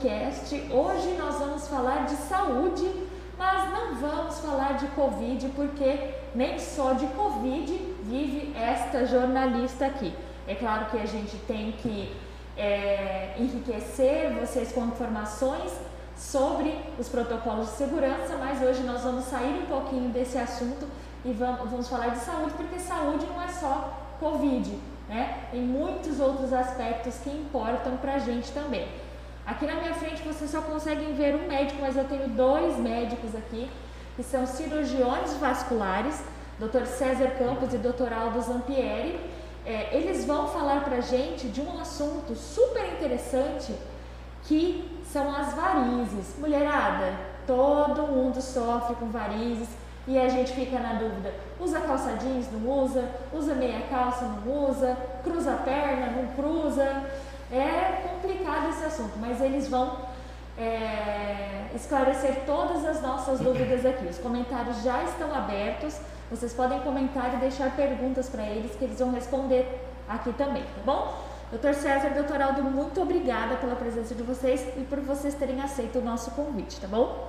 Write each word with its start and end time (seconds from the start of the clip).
HojeCast. 0.00 0.54
Hoje 0.70 1.14
nós 1.18 1.36
vamos 1.36 1.68
falar 1.68 2.06
de 2.06 2.16
saúde, 2.16 2.90
mas 3.38 3.70
não 3.70 3.94
vamos 3.96 4.38
falar 4.38 4.72
de 4.78 4.86
Covid, 4.88 5.48
porque 5.50 6.14
nem 6.34 6.58
só 6.58 6.94
de 6.94 7.06
Covid 7.08 7.72
vive 8.04 8.52
esta 8.56 9.04
jornalista 9.04 9.86
aqui. 9.86 10.12
É 10.48 10.54
claro 10.54 10.86
que 10.86 10.98
a 10.98 11.06
gente 11.06 11.36
tem 11.46 11.72
que 11.72 12.16
é, 12.56 13.34
enriquecer 13.38 14.32
vocês 14.32 14.72
com 14.72 14.86
informações 14.86 15.70
sobre 16.16 16.76
os 16.98 17.08
protocolos 17.08 17.68
de 17.68 17.74
segurança, 17.74 18.36
mas 18.38 18.62
hoje 18.62 18.82
nós 18.82 19.02
vamos 19.02 19.26
sair 19.26 19.62
um 19.62 19.66
pouquinho 19.66 20.08
desse 20.10 20.38
assunto 20.38 20.86
e 21.24 21.32
vamos, 21.32 21.70
vamos 21.70 21.88
falar 21.88 22.08
de 22.08 22.20
saúde, 22.20 22.52
porque 22.56 22.78
saúde 22.78 23.26
não 23.26 23.42
é 23.42 23.48
só 23.48 23.98
Covid, 24.18 24.70
né? 25.08 25.44
Tem 25.50 25.60
muitos 25.60 26.20
outros 26.20 26.52
aspectos 26.52 27.16
que 27.18 27.30
importam 27.30 27.96
para 27.98 28.14
a 28.14 28.18
gente 28.18 28.50
também. 28.52 28.88
Aqui 29.46 29.66
na 29.66 29.74
minha 29.74 29.94
frente 29.94 30.22
vocês 30.22 30.50
só 30.50 30.60
conseguem 30.60 31.14
ver 31.14 31.34
um 31.34 31.48
médico, 31.48 31.80
mas 31.80 31.96
eu 31.96 32.04
tenho 32.04 32.28
dois 32.28 32.76
médicos 32.78 33.34
aqui, 33.34 33.70
que 34.16 34.22
são 34.22 34.46
cirurgiões 34.46 35.32
vasculares, 35.34 36.22
Dr. 36.58 36.84
César 36.84 37.30
Campos 37.38 37.72
e 37.72 37.78
Dr. 37.78 38.12
Aldo 38.12 38.40
Zampieri. 38.40 39.18
É, 39.64 39.96
eles 39.96 40.24
vão 40.24 40.48
falar 40.48 40.84
para 40.84 41.00
gente 41.00 41.48
de 41.48 41.60
um 41.60 41.80
assunto 41.80 42.34
super 42.34 42.84
interessante 42.94 43.74
que 44.44 45.02
são 45.04 45.34
as 45.34 45.54
varizes. 45.54 46.36
Mulherada, 46.38 47.14
todo 47.46 48.06
mundo 48.06 48.40
sofre 48.40 48.94
com 48.96 49.06
varizes 49.06 49.68
e 50.06 50.18
a 50.18 50.28
gente 50.28 50.52
fica 50.52 50.78
na 50.78 50.94
dúvida: 50.94 51.32
usa 51.58 51.80
calça 51.80 52.16
jeans, 52.16 52.50
não 52.52 52.70
usa? 52.82 53.08
Usa 53.32 53.54
meia 53.54 53.82
calça, 53.88 54.24
não 54.24 54.70
usa? 54.70 54.96
Cruza 55.22 55.52
a 55.52 55.56
perna, 55.56 56.06
não 56.06 56.26
cruza? 56.34 57.04
É 57.52 58.08
complicado 58.08 58.68
esse 58.70 58.84
assunto, 58.84 59.18
mas 59.18 59.40
eles 59.40 59.68
vão 59.68 59.98
é, 60.56 61.66
esclarecer 61.74 62.42
todas 62.46 62.84
as 62.84 63.02
nossas 63.02 63.40
dúvidas 63.40 63.84
aqui. 63.84 64.06
Os 64.06 64.18
comentários 64.18 64.82
já 64.82 65.02
estão 65.04 65.34
abertos, 65.34 65.98
vocês 66.30 66.52
podem 66.52 66.80
comentar 66.80 67.34
e 67.34 67.36
deixar 67.38 67.74
perguntas 67.74 68.28
para 68.28 68.44
eles 68.44 68.74
que 68.76 68.84
eles 68.84 68.98
vão 68.98 69.12
responder 69.12 69.66
aqui 70.08 70.32
também, 70.34 70.62
tá 70.62 70.82
bom? 70.84 71.30
Doutor 71.50 71.74
César, 71.74 72.10
doutor 72.10 72.40
Aldo, 72.40 72.62
muito 72.62 73.02
obrigada 73.02 73.56
pela 73.56 73.74
presença 73.74 74.14
de 74.14 74.22
vocês 74.22 74.64
e 74.76 74.84
por 74.84 75.00
vocês 75.00 75.34
terem 75.34 75.60
aceito 75.60 75.98
o 75.98 76.02
nosso 76.02 76.30
convite, 76.30 76.80
tá 76.80 76.86
bom? 76.86 77.28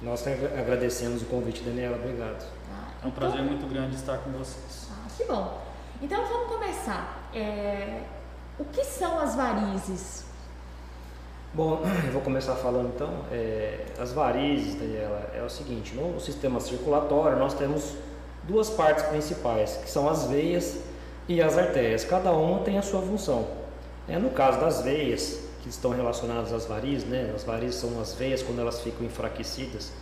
Nós 0.00 0.24
agradecemos 0.26 1.20
o 1.22 1.26
convite, 1.26 1.62
Daniela. 1.62 1.96
Obrigado. 1.96 2.46
Ah, 2.70 2.88
é 3.02 3.04
um 3.04 3.08
então, 3.08 3.10
prazer 3.10 3.42
muito 3.42 3.66
grande 3.66 3.96
estar 3.96 4.16
com 4.18 4.30
vocês. 4.30 4.88
Ah, 4.90 5.06
que 5.14 5.24
bom. 5.24 5.60
Então 6.00 6.24
vamos 6.24 6.48
começar. 6.48 7.28
É, 7.34 8.00
o 8.58 8.64
que 8.64 8.84
são 8.84 9.18
as 9.18 9.34
varizes? 9.34 10.24
Bom, 11.54 11.80
eu 12.04 12.12
vou 12.12 12.22
começar 12.22 12.54
falando 12.56 12.92
então. 12.94 13.24
É, 13.30 13.86
as 13.98 14.12
varizes, 14.12 14.74
Daniela, 14.74 15.30
é 15.34 15.42
o 15.42 15.48
seguinte: 15.48 15.94
no 15.94 16.20
sistema 16.20 16.60
circulatório 16.60 17.38
nós 17.38 17.54
temos 17.54 17.94
duas 18.44 18.68
partes 18.70 19.04
principais, 19.04 19.76
que 19.76 19.90
são 19.90 20.08
as 20.08 20.26
veias 20.26 20.78
e 21.28 21.40
as 21.40 21.56
artérias. 21.56 22.04
Cada 22.04 22.32
uma 22.32 22.60
tem 22.60 22.78
a 22.78 22.82
sua 22.82 23.00
função. 23.02 23.46
É, 24.08 24.18
no 24.18 24.30
caso 24.30 24.58
das 24.58 24.82
veias, 24.82 25.48
que 25.62 25.68
estão 25.68 25.90
relacionadas 25.90 26.52
às 26.52 26.66
varizes, 26.66 27.06
né? 27.08 27.32
As 27.34 27.44
varizes 27.44 27.76
são 27.76 28.00
as 28.00 28.14
veias 28.14 28.42
quando 28.42 28.60
elas 28.60 28.80
ficam 28.80 29.06
enfraquecidas. 29.06 29.92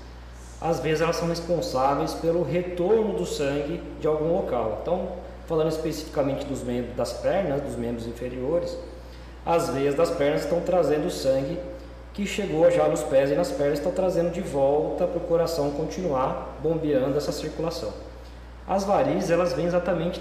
Às 0.61 0.81
vezes 0.81 1.01
elas 1.01 1.17
são 1.17 1.29
responsáveis 1.29 2.15
pelo 2.15 2.43
retorno 2.43 3.15
do 3.15 3.27
sangue 3.27 3.83
de 4.01 4.07
algum 4.07 4.33
local. 4.33 4.79
Então, 4.83 5.13
falando 5.47 5.71
especificamente 5.71 6.45
dos 6.45 6.63
membros 6.63 6.95
das 6.97 7.13
pernas, 7.15 7.63
dos 7.63 7.77
membros 7.77 8.07
inferiores, 8.07 8.77
as 9.45 9.71
veias 9.71 9.95
das 9.95 10.11
pernas 10.11 10.43
estão 10.43 10.61
trazendo 10.61 11.11
sangue 11.11 11.59
que 12.13 12.27
chegou 12.27 12.71
já 12.71 12.89
nos 12.89 13.03
pés 13.03 13.31
e 13.31 13.35
nas 13.35 13.53
pernas, 13.53 13.79
estão 13.79 13.93
trazendo 13.93 14.31
de 14.33 14.41
volta 14.41 15.07
para 15.07 15.19
o 15.19 15.27
coração 15.27 15.71
continuar 15.73 16.59
bombeando 16.63 17.17
essa 17.17 17.31
circulação. 17.31 17.93
As 18.67 18.85
varizes, 18.85 19.31
elas 19.31 19.53
vêm 19.53 19.67
exatamente 19.67 20.21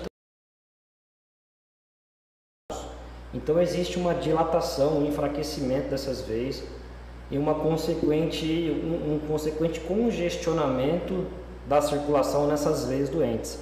Então 3.36 3.62
existe 3.62 3.97
uma 3.97 4.13
dilatação, 4.16 5.00
um 5.00 5.06
enfraquecimento 5.06 5.90
dessas 5.90 6.22
veias 6.22 6.63
e 7.30 7.38
uma 7.38 7.53
consequente, 7.56 8.46
um, 8.46 9.16
um 9.16 9.19
consequente 9.28 9.81
congestionamento 9.81 11.28
da 11.68 11.81
circulação 11.81 12.47
nessas 12.47 12.86
veias 12.86 13.09
doentes. 13.09 13.59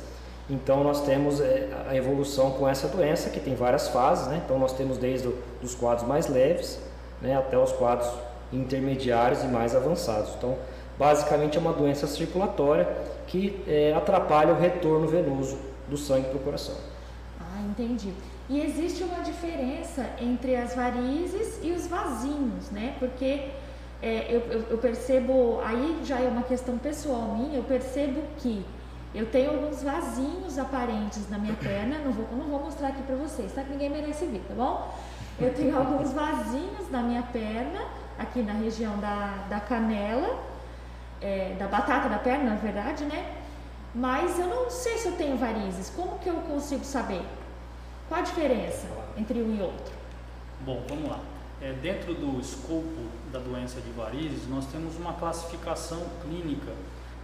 Então 0.50 0.84
nós 0.84 1.02
temos 1.02 1.40
é, 1.40 1.70
a 1.88 1.96
evolução 1.96 2.52
com 2.52 2.68
essa 2.68 2.88
doença 2.88 3.30
que 3.30 3.40
tem 3.40 3.56
várias 3.56 3.88
fases, 3.88 4.28
né? 4.28 4.42
Então 4.44 4.60
nós 4.60 4.74
temos 4.74 4.98
desde 4.98 5.34
os 5.62 5.74
quadros 5.74 6.08
mais 6.08 6.28
leves, 6.28 6.80
né, 7.22 7.38
até 7.38 7.58
os 7.58 7.72
quadros 7.72 8.10
intermediários 8.52 9.42
e 9.44 9.48
mais 9.48 9.76
avançados. 9.76 10.32
Então 10.38 10.58
basicamente 11.00 11.58
é 11.58 11.62
uma 11.62 11.74
doença 11.74 12.06
circulatória 12.08 12.88
que 13.28 13.64
é, 13.68 13.94
atrapalha 13.94 14.54
o 14.54 14.60
retorno 14.60 15.08
venoso 15.08 15.58
do 15.88 15.98
sangue 15.98 16.28
para 16.28 16.38
o 16.38 16.40
coração. 16.40 16.76
Ah, 17.40 17.62
entendi. 17.62 18.14
E 18.50 18.60
existe 18.62 19.04
uma 19.04 19.24
diferença 19.24 20.06
entre 20.20 20.56
as 20.56 20.76
varizes 20.76 21.60
e 21.64 21.72
os 21.72 21.88
vasinhos, 21.88 22.70
né? 22.72 22.96
Porque 23.00 23.48
é, 24.02 24.28
eu, 24.30 24.42
eu, 24.52 24.64
eu, 24.72 24.78
percebo, 24.78 25.62
aí 25.64 26.02
já 26.04 26.20
é 26.20 26.28
uma 26.28 26.44
questão 26.44 26.78
pessoal 26.78 27.36
minha, 27.36 27.58
eu 27.58 27.64
percebo 27.64 28.22
que 28.38 28.66
eu 29.14 29.30
tenho 29.30 29.52
alguns 29.52 29.84
vasinhos 29.84 30.58
aparentes 30.58 31.30
na 31.30 31.38
minha 31.38 31.54
perna, 31.54 32.00
não 32.00 32.12
vou, 32.12 32.28
não 32.32 32.46
vou 32.46 32.60
mostrar 32.60 32.90
aqui 32.90 33.04
pra 33.04 33.16
vocês, 33.16 33.52
tá? 33.54 33.64
Que 33.64 33.72
ninguém 33.72 33.90
merece 33.90 34.26
ver, 34.26 34.44
tá 34.48 34.56
bom? 34.56 34.92
Eu 35.40 35.54
tenho 35.54 35.78
alguns 35.78 36.12
vasinhos 36.12 36.90
na 36.90 37.02
minha 37.02 37.22
perna, 37.24 37.80
aqui 38.18 38.42
na 38.42 38.54
região 38.54 38.98
da, 39.00 39.46
da 39.50 39.60
canela, 39.60 40.40
é, 41.22 41.56
da 41.60 41.68
batata 41.68 42.10
da 42.10 42.18
perna, 42.18 42.52
na 42.52 42.56
verdade, 42.56 43.06
né? 43.06 43.36
Mas 43.94 44.40
eu 44.40 44.48
não 44.48 44.70
sei 44.70 44.98
se 44.98 45.08
eu 45.08 45.14
tenho 45.14 45.38
varizes, 45.38 45.92
como 45.96 46.18
que 46.18 46.28
eu 46.28 46.36
consigo 46.36 46.84
saber? 46.84 47.22
Qual 48.10 48.20
a 48.20 48.24
diferença 48.24 48.88
entre 49.16 49.42
um 49.42 49.56
e 49.56 49.62
outro? 49.62 49.94
Bom, 50.62 50.84
vamos 50.90 51.10
lá. 51.10 51.20
É, 51.62 51.72
dentro 51.74 52.14
do 52.14 52.40
escopo 52.40 53.08
da 53.32 53.40
doença 53.40 53.80
de 53.80 53.92
varizes, 53.92 54.50
nós 54.50 54.66
temos 54.66 54.98
uma 54.98 55.14
classificação 55.14 56.02
clínica, 56.22 56.72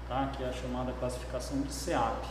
tá? 0.10 0.32
que 0.36 0.44
é 0.44 0.50
a 0.50 0.52
chamada 0.52 0.92
classificação 1.00 1.62
de 1.62 1.72
SEAP, 1.72 2.26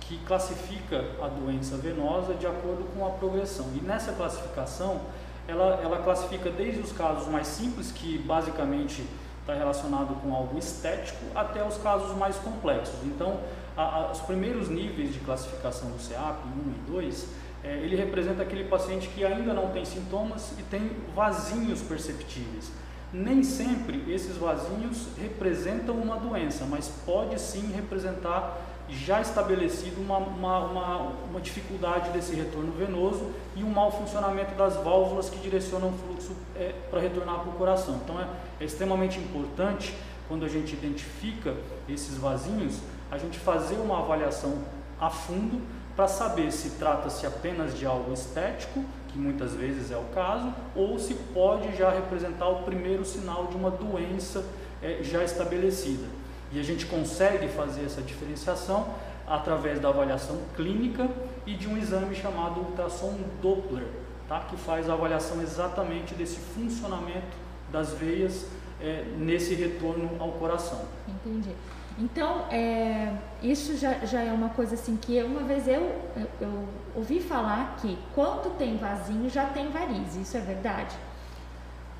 que 0.00 0.18
classifica 0.18 1.04
a 1.20 1.26
doença 1.26 1.76
venosa 1.76 2.34
de 2.34 2.46
acordo 2.46 2.84
com 2.94 3.04
a 3.04 3.10
progressão. 3.10 3.66
E 3.74 3.80
nessa 3.80 4.12
classificação, 4.12 5.00
ela, 5.48 5.80
ela 5.82 5.98
classifica 5.98 6.48
desde 6.48 6.80
os 6.80 6.92
casos 6.92 7.26
mais 7.28 7.48
simples, 7.48 7.90
que 7.90 8.16
basicamente 8.18 9.04
está 9.40 9.54
relacionado 9.54 10.20
com 10.22 10.34
algo 10.34 10.56
estético, 10.58 11.18
até 11.34 11.64
os 11.66 11.76
casos 11.78 12.16
mais 12.16 12.36
complexos. 12.36 13.02
Então, 13.04 13.40
a, 13.76 13.82
a, 13.82 14.12
os 14.12 14.20
primeiros 14.20 14.68
níveis 14.68 15.12
de 15.12 15.20
classificação 15.20 15.90
do 15.90 16.00
SEAP, 16.00 16.38
1 16.46 16.48
e 16.48 16.90
2, 16.90 17.28
é, 17.64 17.74
ele 17.78 17.96
representa 17.96 18.42
aquele 18.42 18.64
paciente 18.64 19.08
que 19.08 19.24
ainda 19.24 19.52
não 19.52 19.70
tem 19.70 19.84
sintomas 19.84 20.52
e 20.58 20.62
tem 20.62 20.90
vasinhos 21.14 21.82
perceptíveis. 21.82 22.70
Nem 23.16 23.42
sempre 23.42 24.04
esses 24.12 24.36
vasinhos 24.36 25.06
representam 25.18 25.94
uma 25.94 26.16
doença, 26.16 26.66
mas 26.66 26.88
pode 27.06 27.40
sim 27.40 27.72
representar 27.72 28.60
já 28.90 29.22
estabelecido 29.22 30.02
uma, 30.02 30.18
uma, 30.18 30.58
uma, 30.58 30.98
uma 31.30 31.40
dificuldade 31.40 32.10
desse 32.10 32.34
retorno 32.34 32.72
venoso 32.72 33.32
e 33.56 33.64
um 33.64 33.70
mau 33.70 33.90
funcionamento 33.90 34.54
das 34.54 34.76
válvulas 34.76 35.30
que 35.30 35.38
direcionam 35.38 35.88
o 35.88 35.92
fluxo 35.92 36.36
é, 36.54 36.74
para 36.90 37.00
retornar 37.00 37.40
para 37.40 37.48
o 37.48 37.52
coração. 37.54 37.98
Então 38.04 38.20
é, 38.20 38.28
é 38.60 38.64
extremamente 38.66 39.18
importante 39.18 39.94
quando 40.28 40.44
a 40.44 40.48
gente 40.48 40.74
identifica 40.74 41.54
esses 41.88 42.18
vasinhos, 42.18 42.80
a 43.10 43.16
gente 43.16 43.38
fazer 43.38 43.76
uma 43.76 44.00
avaliação 44.00 44.58
a 45.00 45.08
fundo 45.08 45.62
para 45.96 46.06
saber 46.06 46.52
se 46.52 46.70
trata-se 46.70 47.26
apenas 47.26 47.76
de 47.76 47.86
algo 47.86 48.12
estético, 48.12 48.84
que 49.08 49.18
muitas 49.18 49.54
vezes 49.54 49.90
é 49.90 49.96
o 49.96 50.04
caso, 50.14 50.52
ou 50.74 50.98
se 50.98 51.14
pode 51.14 51.74
já 51.74 51.90
representar 51.90 52.48
o 52.48 52.62
primeiro 52.64 53.02
sinal 53.04 53.46
de 53.46 53.56
uma 53.56 53.70
doença 53.70 54.44
é, 54.82 54.98
já 55.02 55.24
estabelecida. 55.24 56.06
E 56.52 56.60
a 56.60 56.62
gente 56.62 56.84
consegue 56.84 57.48
fazer 57.48 57.86
essa 57.86 58.02
diferenciação 58.02 58.86
através 59.26 59.80
da 59.80 59.88
avaliação 59.88 60.38
clínica 60.54 61.08
e 61.46 61.54
de 61.54 61.66
um 61.66 61.76
exame 61.78 62.14
chamado 62.14 62.60
ultrassom 62.60 63.18
Doppler, 63.40 63.86
tá? 64.28 64.40
que 64.40 64.56
faz 64.56 64.88
a 64.88 64.92
avaliação 64.92 65.40
exatamente 65.40 66.14
desse 66.14 66.36
funcionamento 66.36 67.46
das 67.72 67.94
veias 67.94 68.46
é, 68.80 69.04
nesse 69.16 69.54
retorno 69.54 70.10
ao 70.20 70.32
coração. 70.32 70.82
Entendi. 71.08 71.50
Então, 71.98 72.44
é, 72.50 73.10
isso 73.42 73.76
já, 73.78 73.94
já 74.04 74.22
é 74.22 74.30
uma 74.30 74.50
coisa 74.50 74.74
assim 74.74 74.96
que 74.96 75.22
uma 75.22 75.40
vez 75.40 75.66
eu, 75.66 75.80
eu, 76.14 76.26
eu, 76.42 76.64
ouvi 76.94 77.20
falar 77.20 77.76
que 77.80 77.96
quando 78.14 78.54
tem 78.58 78.76
vasinho 78.76 79.30
já 79.30 79.46
tem 79.46 79.70
varize, 79.70 80.20
isso 80.20 80.36
é 80.36 80.40
verdade? 80.40 80.94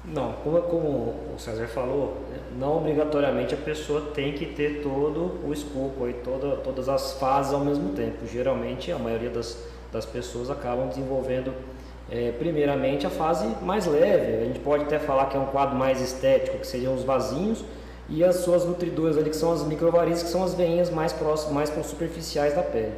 Não, 0.04 0.34
como, 0.34 0.60
como 0.62 0.88
o 1.34 1.38
César 1.38 1.66
falou, 1.66 2.18
não 2.58 2.76
obrigatoriamente 2.76 3.54
a 3.54 3.56
pessoa 3.56 4.12
tem 4.14 4.34
que 4.34 4.46
ter 4.46 4.82
todo 4.82 5.40
o 5.44 5.52
escopo, 5.52 6.04
aí, 6.04 6.12
toda, 6.12 6.56
todas 6.58 6.88
as 6.88 7.14
fases 7.14 7.54
ao 7.54 7.60
mesmo 7.60 7.94
tempo. 7.94 8.26
Geralmente 8.26 8.92
a 8.92 8.98
maioria 8.98 9.30
das, 9.30 9.66
das 9.90 10.04
pessoas 10.04 10.50
acabam 10.50 10.88
desenvolvendo 10.88 11.52
é, 12.10 12.32
primeiramente 12.38 13.06
a 13.06 13.10
fase 13.10 13.46
mais 13.62 13.86
leve, 13.86 14.42
a 14.42 14.44
gente 14.44 14.60
pode 14.60 14.84
até 14.84 14.98
falar 14.98 15.26
que 15.26 15.36
é 15.36 15.40
um 15.40 15.46
quadro 15.46 15.74
mais 15.74 16.00
estético, 16.00 16.58
que 16.58 16.66
seriam 16.66 16.94
os 16.94 17.02
vasinhos, 17.02 17.64
e 18.08 18.22
as 18.22 18.36
suas 18.36 18.64
nutridoras 18.64 19.18
ali, 19.18 19.30
que 19.30 19.36
são 19.36 19.52
as 19.52 19.64
microvarizes, 19.64 20.22
que 20.22 20.28
são 20.28 20.44
as 20.44 20.54
veinhas 20.54 20.90
mais 20.90 21.12
próximas, 21.12 21.52
mais 21.52 21.86
superficiais 21.86 22.54
da 22.54 22.62
pele. 22.62 22.94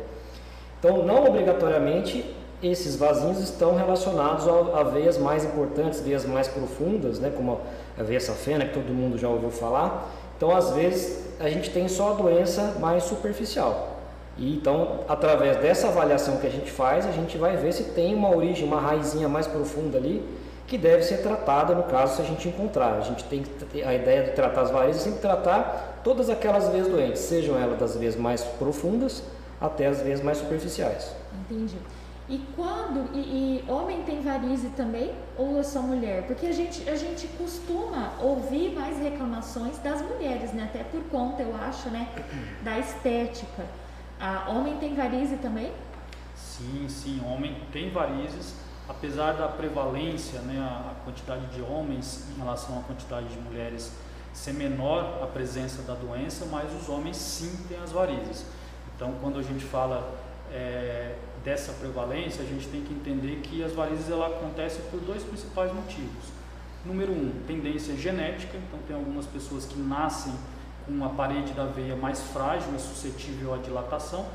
Então, 0.79 1.05
não 1.05 1.25
obrigatoriamente 1.25 2.25
esses 2.63 2.97
vasinhos 2.97 3.39
estão 3.41 3.77
relacionados 3.77 4.47
a, 4.49 4.81
a 4.81 4.83
veias 4.83 5.17
mais 5.17 5.45
importantes, 5.45 6.01
veias 6.01 6.25
mais 6.25 6.49
profundas, 6.49 7.19
né, 7.19 7.33
como 7.35 7.61
a 7.97 8.03
veia 8.03 8.21
safena, 8.21 8.65
que 8.65 8.75
todo 8.75 8.93
mundo 8.93 9.17
já 9.17 9.29
ouviu 9.29 9.51
falar. 9.51 10.11
Então, 10.37 10.55
às 10.55 10.71
vezes, 10.71 11.29
a 11.41 11.49
gente 11.49 11.71
tem 11.71 11.89
só 11.89 12.13
a 12.13 12.15
doença 12.15 12.77
mais 12.81 13.05
superficial. 13.05 13.97
E 14.37 14.55
então, 14.55 15.01
através 15.09 15.57
dessa 15.57 15.89
avaliação 15.89 16.37
que 16.37 16.47
a 16.47 16.51
gente 16.51 16.71
faz, 16.71 17.05
a 17.07 17.11
gente 17.11 17.37
vai 17.37 17.57
ver 17.57 17.73
se 17.73 17.85
tem 17.85 18.15
uma 18.15 18.35
origem, 18.35 18.65
uma 18.65 18.81
raizinha 18.81 19.29
mais 19.29 19.49
profunda 19.49 19.99
ali, 19.99 20.25
que 20.69 20.77
deve 20.77 21.03
ser 21.03 21.23
tratada 21.23 21.75
no 21.75 21.85
caso 21.85 22.17
se 22.17 22.23
a 22.23 22.25
gente 22.25 22.47
encontrar. 22.47 22.99
A 22.99 23.01
gente 23.01 23.25
tem 23.25 23.43
a 23.85 23.95
ideia 23.95 24.25
de 24.25 24.33
tratar 24.33 24.61
as 24.61 24.71
varizes, 24.71 25.03
tem 25.03 25.15
que 25.15 25.21
tratar 25.21 26.01
todas 26.05 26.29
aquelas 26.29 26.69
veias 26.69 26.87
doentes, 26.87 27.23
sejam 27.23 27.59
elas 27.59 27.79
das 27.79 27.97
veias 27.97 28.15
mais 28.15 28.45
profundas 28.45 29.23
até 29.59 29.87
as 29.87 30.03
veias 30.03 30.23
mais 30.23 30.39
superficiais. 30.39 31.11
Entendi. 31.41 31.79
E 32.29 32.39
quando 32.55 33.09
e, 33.15 33.65
e, 33.67 33.71
homem 33.71 34.03
tem 34.03 34.21
varize 34.21 34.69
também 34.77 35.15
ou 35.39 35.59
é 35.59 35.63
só 35.63 35.81
mulher? 35.81 36.27
Porque 36.27 36.47
a 36.47 36.53
gente 36.53 36.87
a 36.87 36.95
gente 36.95 37.27
costuma 37.39 38.13
ouvir 38.21 38.75
mais 38.75 38.99
reclamações 38.99 39.79
das 39.79 40.03
mulheres, 40.03 40.53
né? 40.53 40.65
Até 40.65 40.85
por 40.85 41.03
conta, 41.05 41.43
eu 41.43 41.55
acho, 41.57 41.89
né, 41.89 42.07
da 42.63 42.79
estética. 42.79 43.65
A 44.21 44.51
homem 44.51 44.77
tem 44.77 44.95
varize 44.95 45.37
também? 45.37 45.73
Sim, 46.37 46.87
sim, 46.89 47.23
homem 47.25 47.57
tem 47.73 47.89
varizes, 47.89 48.55
apesar 48.89 49.33
da 49.33 49.49
prevalência, 49.49 50.41
né, 50.41 50.59
a 50.59 50.95
quantidade 51.05 51.47
de 51.47 51.61
homens 51.61 52.27
em 52.35 52.39
relação 52.39 52.79
à 52.79 52.83
quantidade 52.83 53.29
de 53.29 53.39
mulheres 53.39 53.93
ser 54.33 54.55
menor 54.55 55.21
a 55.23 55.27
presença 55.27 55.83
da 55.83 55.95
doença, 55.95 56.47
mas 56.47 56.73
os 56.81 56.89
homens 56.89 57.17
sim 57.17 57.65
têm 57.69 57.79
as 57.79 57.93
varizes. 57.93 58.45
Então, 58.95 59.15
quando 59.21 59.39
a 59.39 59.43
gente 59.43 59.65
fala 59.65 60.19
é, 60.51 61.17
dessa 61.45 61.73
prevalência, 61.73 62.43
a 62.43 62.47
gente 62.47 62.69
tem 62.69 62.83
que 62.83 62.93
entender 62.93 63.41
que 63.43 63.63
as 63.63 63.73
varizes 63.73 64.09
ela 64.11 64.27
acontecem 64.27 64.81
por 64.91 65.01
dois 65.01 65.23
principais 65.23 65.73
motivos. 65.73 66.39
Número 66.85 67.13
um, 67.13 67.33
tendência 67.47 67.97
genética, 67.97 68.57
então 68.57 68.79
tem 68.87 68.97
algumas 68.97 69.27
pessoas 69.27 69.65
que 69.65 69.79
nascem 69.79 70.33
com 70.87 71.05
a 71.05 71.09
parede 71.11 71.53
da 71.53 71.67
veia 71.67 71.97
mais 71.97 72.21
frágil 72.21 72.75
e 72.75 72.79
suscetível 72.79 73.53
à 73.53 73.59
dilatação, 73.59 74.27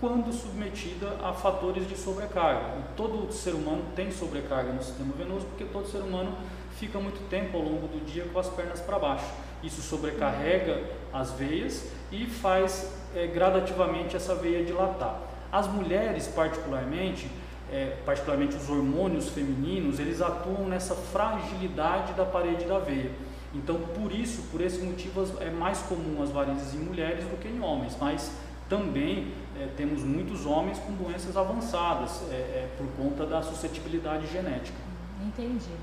quando 0.00 0.32
submetida 0.32 1.18
a 1.22 1.32
fatores 1.32 1.86
de 1.86 1.96
sobrecarga. 1.96 2.78
E 2.78 2.96
todo 2.96 3.30
ser 3.32 3.54
humano 3.54 3.84
tem 3.94 4.10
sobrecarga 4.10 4.72
no 4.72 4.82
sistema 4.82 5.12
venoso, 5.12 5.44
porque 5.46 5.64
todo 5.66 5.86
ser 5.86 5.98
humano 5.98 6.34
fica 6.78 6.98
muito 6.98 7.28
tempo 7.28 7.58
ao 7.58 7.62
longo 7.62 7.86
do 7.86 8.04
dia 8.04 8.24
com 8.32 8.38
as 8.38 8.48
pernas 8.48 8.80
para 8.80 8.98
baixo. 8.98 9.26
Isso 9.62 9.82
sobrecarrega 9.82 10.82
as 11.12 11.32
veias 11.32 11.90
e 12.10 12.24
faz 12.24 12.90
é, 13.14 13.26
gradativamente 13.26 14.16
essa 14.16 14.34
veia 14.34 14.64
dilatar. 14.64 15.20
As 15.52 15.66
mulheres, 15.66 16.28
particularmente, 16.28 17.30
é, 17.70 17.96
particularmente 18.06 18.56
os 18.56 18.70
hormônios 18.70 19.28
femininos, 19.28 20.00
eles 20.00 20.22
atuam 20.22 20.66
nessa 20.66 20.94
fragilidade 20.94 22.14
da 22.14 22.24
parede 22.24 22.64
da 22.64 22.78
veia. 22.78 23.10
Então, 23.54 23.80
por 23.80 24.12
isso, 24.12 24.42
por 24.50 24.60
esse 24.60 24.80
motivo, 24.80 25.26
é 25.40 25.50
mais 25.50 25.80
comum 25.82 26.22
as 26.22 26.30
varizes 26.30 26.72
em 26.72 26.78
mulheres 26.78 27.24
do 27.24 27.36
que 27.36 27.48
em 27.48 27.60
homens, 27.60 27.96
mas 28.00 28.32
também 28.70 29.34
é, 29.58 29.66
temos 29.76 30.02
muitos 30.02 30.46
homens 30.46 30.78
com 30.78 30.92
doenças 30.92 31.36
avançadas 31.36 32.22
é, 32.30 32.34
é 32.34 32.70
por 32.78 32.86
conta 32.96 33.26
da 33.26 33.42
suscetibilidade 33.42 34.26
genética. 34.28 34.78
Entendi. 35.22 35.74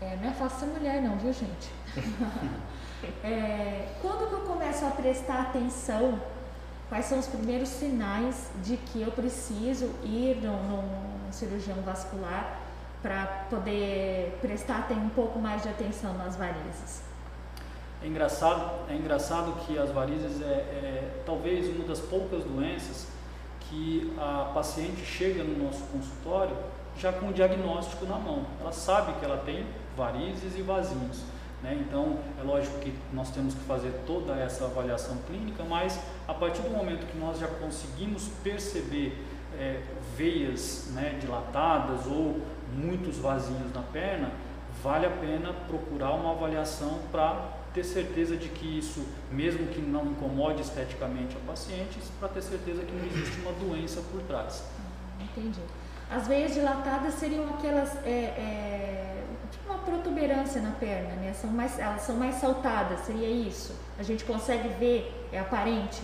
É, 0.00 0.16
não 0.20 0.30
é 0.30 0.32
fácil 0.32 0.60
ser 0.60 0.66
mulher, 0.66 1.00
não, 1.02 1.16
viu, 1.18 1.32
gente? 1.32 1.70
É, 3.22 3.94
quando 4.02 4.28
que 4.28 4.34
eu 4.34 4.40
começo 4.40 4.84
a 4.84 4.90
prestar 4.90 5.42
atenção? 5.42 6.20
Quais 6.88 7.04
são 7.04 7.20
os 7.20 7.28
primeiros 7.28 7.68
sinais 7.68 8.50
de 8.64 8.76
que 8.76 9.00
eu 9.00 9.12
preciso 9.12 9.94
ir 10.02 10.38
num 10.42 11.30
cirurgião 11.30 11.76
vascular 11.82 12.58
para 13.02 13.26
poder 13.48 14.36
prestar 14.40 14.88
um 14.90 15.08
pouco 15.10 15.38
mais 15.38 15.62
de 15.62 15.68
atenção 15.68 16.14
nas 16.14 16.36
varizes. 16.36 17.02
É 18.02 18.06
engraçado, 18.06 18.88
é 18.88 18.94
engraçado 18.94 19.52
que 19.66 19.76
as 19.76 19.90
varizes 19.90 20.40
é, 20.40 20.44
é 20.44 21.22
talvez 21.26 21.68
uma 21.68 21.84
das 21.84 22.00
poucas 22.00 22.44
doenças 22.44 23.08
que 23.60 24.12
a 24.16 24.50
paciente 24.54 25.04
chega 25.04 25.42
no 25.42 25.64
nosso 25.64 25.82
consultório 25.84 26.56
já 26.96 27.12
com 27.12 27.28
o 27.28 27.32
diagnóstico 27.32 28.06
na 28.06 28.16
mão. 28.16 28.44
Ela 28.60 28.72
sabe 28.72 29.12
que 29.18 29.24
ela 29.24 29.38
tem 29.38 29.66
varizes 29.96 30.56
e 30.56 30.62
vasinhos. 30.62 31.22
Né? 31.62 31.84
Então, 31.86 32.18
é 32.40 32.42
lógico 32.42 32.78
que 32.78 32.94
nós 33.12 33.30
temos 33.30 33.54
que 33.54 33.60
fazer 33.60 33.92
toda 34.06 34.34
essa 34.34 34.64
avaliação 34.64 35.16
clínica, 35.26 35.64
mas 35.64 36.00
a 36.26 36.34
partir 36.34 36.62
do 36.62 36.70
momento 36.70 37.06
que 37.06 37.18
nós 37.18 37.38
já 37.38 37.48
conseguimos 37.48 38.28
perceber 38.44 39.24
é, 39.58 39.80
veias 40.16 40.90
né, 40.92 41.18
dilatadas 41.20 42.06
ou 42.06 42.40
muitos 42.72 43.18
vasinhos 43.18 43.72
na 43.72 43.82
perna, 43.82 44.30
vale 44.82 45.06
a 45.06 45.10
pena 45.10 45.52
procurar 45.66 46.12
uma 46.12 46.32
avaliação 46.32 47.00
para 47.10 47.58
ter 47.78 47.84
certeza 47.84 48.36
de 48.36 48.48
que 48.48 48.78
isso, 48.78 49.06
mesmo 49.30 49.68
que 49.68 49.80
não 49.80 50.06
incomode 50.06 50.62
esteticamente 50.62 51.36
a 51.36 51.48
paciente, 51.48 51.98
para 52.18 52.28
ter 52.28 52.42
certeza 52.42 52.82
que 52.82 52.92
não 52.92 53.06
existe 53.06 53.40
uma 53.40 53.52
doença 53.52 54.00
por 54.10 54.20
trás. 54.22 54.64
Entendi. 55.20 55.60
As 56.10 56.26
veias 56.26 56.54
dilatadas 56.54 57.14
seriam 57.14 57.44
aquelas, 57.50 57.94
é, 58.04 58.10
é, 58.10 59.24
tipo 59.50 59.70
uma 59.72 59.78
protuberância 59.78 60.60
na 60.60 60.72
perna, 60.72 61.14
né? 61.16 61.32
São 61.34 61.50
mais, 61.50 61.78
elas 61.78 62.00
são 62.02 62.16
mais 62.16 62.34
saltadas, 62.36 63.00
seria 63.00 63.28
isso? 63.28 63.74
A 63.98 64.02
gente 64.02 64.24
consegue 64.24 64.68
ver, 64.80 65.28
é 65.32 65.38
aparente? 65.38 66.02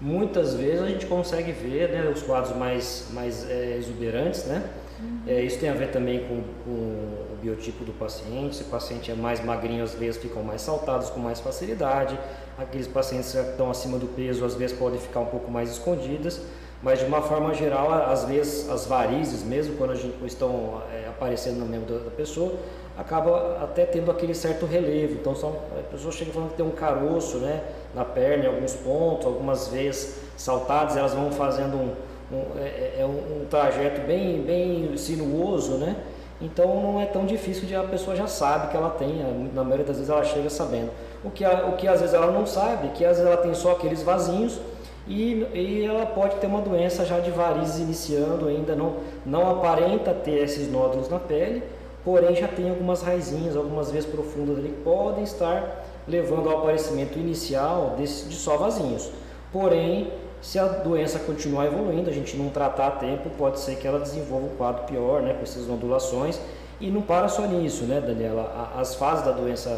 Muitas 0.00 0.54
vezes 0.54 0.80
a 0.80 0.86
gente 0.86 1.04
consegue 1.06 1.52
ver 1.52 1.90
né, 1.90 2.08
os 2.08 2.22
quadros 2.22 2.56
mais, 2.56 3.08
mais 3.12 3.50
é, 3.50 3.76
exuberantes, 3.76 4.46
né? 4.46 4.66
Uhum. 4.98 5.20
É, 5.26 5.42
isso 5.42 5.58
tem 5.58 5.68
a 5.68 5.74
ver 5.74 5.90
também 5.90 6.20
com, 6.20 6.42
com, 6.64 7.29
biotipo 7.40 7.84
do 7.84 7.92
paciente. 7.92 8.56
Se 8.56 8.62
o 8.62 8.66
paciente 8.66 9.10
é 9.10 9.14
mais 9.14 9.44
magrinho, 9.44 9.82
as 9.82 9.94
veias 9.94 10.16
ficam 10.16 10.42
mais 10.42 10.62
saltadas 10.62 11.10
com 11.10 11.20
mais 11.20 11.40
facilidade. 11.40 12.18
Aqueles 12.58 12.86
pacientes 12.86 13.32
que 13.32 13.38
estão 13.38 13.70
acima 13.70 13.98
do 13.98 14.06
peso, 14.06 14.44
às 14.44 14.54
vezes 14.54 14.76
podem 14.76 15.00
ficar 15.00 15.20
um 15.20 15.26
pouco 15.26 15.50
mais 15.50 15.70
escondidas. 15.70 16.40
Mas 16.82 16.98
de 16.98 17.04
uma 17.04 17.20
forma 17.20 17.52
geral, 17.52 17.92
às 17.92 18.24
vezes 18.24 18.68
as 18.70 18.86
varizes, 18.86 19.42
mesmo 19.42 19.76
quando 19.76 19.94
gente, 19.94 20.16
estão 20.24 20.80
é, 20.90 21.08
aparecendo 21.08 21.58
no 21.58 21.66
membro 21.66 21.98
da, 21.98 22.10
pessoa, 22.10 22.54
acaba 22.96 23.58
até 23.62 23.84
tendo 23.84 24.10
aquele 24.10 24.34
certo 24.34 24.64
relevo. 24.64 25.14
Então 25.14 25.34
são, 25.34 25.56
a 25.78 25.82
pessoa 25.90 26.10
chega 26.10 26.32
falando 26.32 26.50
que 26.50 26.56
tem 26.56 26.64
um 26.64 26.70
caroço 26.70 27.36
né, 27.38 27.62
na 27.94 28.04
perna, 28.04 28.44
em 28.44 28.46
alguns 28.46 28.72
pontos, 28.74 29.26
algumas 29.26 29.68
veias 29.68 30.20
saltadas, 30.38 30.96
elas 30.96 31.12
vão 31.12 31.30
fazendo 31.30 31.76
um, 31.76 31.92
um 32.32 32.58
é, 32.58 32.62
é, 32.62 32.96
é 33.00 33.04
um, 33.04 33.44
trajeto 33.50 34.00
bem, 34.06 34.40
bem 34.40 34.96
sinuoso, 34.96 35.72
né? 35.72 35.96
Então 36.40 36.80
não 36.80 37.00
é 37.00 37.04
tão 37.04 37.26
difícil 37.26 37.66
de 37.66 37.74
a 37.74 37.82
pessoa 37.82 38.16
já 38.16 38.26
sabe 38.26 38.70
que 38.70 38.76
ela 38.76 38.90
tem, 38.90 39.22
na 39.52 39.62
maioria 39.62 39.84
das 39.84 39.96
vezes 39.96 40.10
ela 40.10 40.24
chega 40.24 40.48
sabendo. 40.48 40.90
O 41.22 41.30
que, 41.30 41.44
o 41.44 41.72
que 41.76 41.86
às 41.86 42.00
vezes 42.00 42.14
ela 42.14 42.30
não 42.30 42.46
sabe, 42.46 42.88
que 42.88 43.04
às 43.04 43.18
vezes 43.18 43.30
ela 43.30 43.42
tem 43.42 43.52
só 43.52 43.72
aqueles 43.72 44.02
vasinhos 44.02 44.58
e, 45.06 45.46
e 45.52 45.84
ela 45.84 46.06
pode 46.06 46.36
ter 46.36 46.46
uma 46.46 46.62
doença 46.62 47.04
já 47.04 47.20
de 47.20 47.30
varizes 47.30 47.80
iniciando, 47.80 48.48
ainda 48.48 48.74
não, 48.74 48.96
não 49.26 49.50
aparenta 49.50 50.14
ter 50.14 50.42
esses 50.44 50.70
nódulos 50.70 51.08
na 51.10 51.18
pele, 51.18 51.62
porém 52.04 52.34
já 52.34 52.48
tem 52.48 52.70
algumas 52.70 53.02
raizinhas, 53.02 53.54
algumas 53.54 53.90
vezes 53.90 54.08
profundas 54.08 54.56
ali 54.56 54.68
que 54.68 54.82
podem 54.82 55.24
estar 55.24 55.84
levando 56.08 56.48
ao 56.48 56.58
aparecimento 56.58 57.18
inicial 57.18 57.94
desse, 57.98 58.28
de 58.28 58.36
só 58.36 58.56
vasinhos. 58.56 59.10
Porém, 59.52 60.10
se 60.42 60.58
a 60.58 60.64
doença 60.64 61.18
continuar 61.18 61.66
evoluindo, 61.66 62.08
a 62.08 62.12
gente 62.12 62.36
não 62.36 62.48
tratar 62.48 62.86
a 62.86 62.90
tempo, 62.92 63.28
pode 63.36 63.60
ser 63.60 63.76
que 63.76 63.86
ela 63.86 63.98
desenvolva 63.98 64.46
um 64.46 64.56
quadro 64.56 64.84
pior, 64.84 65.20
né, 65.20 65.34
com 65.34 65.42
essas 65.42 65.66
nodulações. 65.66 66.40
E 66.80 66.90
não 66.90 67.02
para 67.02 67.28
só 67.28 67.42
nisso, 67.42 67.84
né, 67.84 68.00
Daniela? 68.00 68.70
As 68.74 68.94
fases 68.94 69.24
da 69.24 69.32
doença 69.32 69.68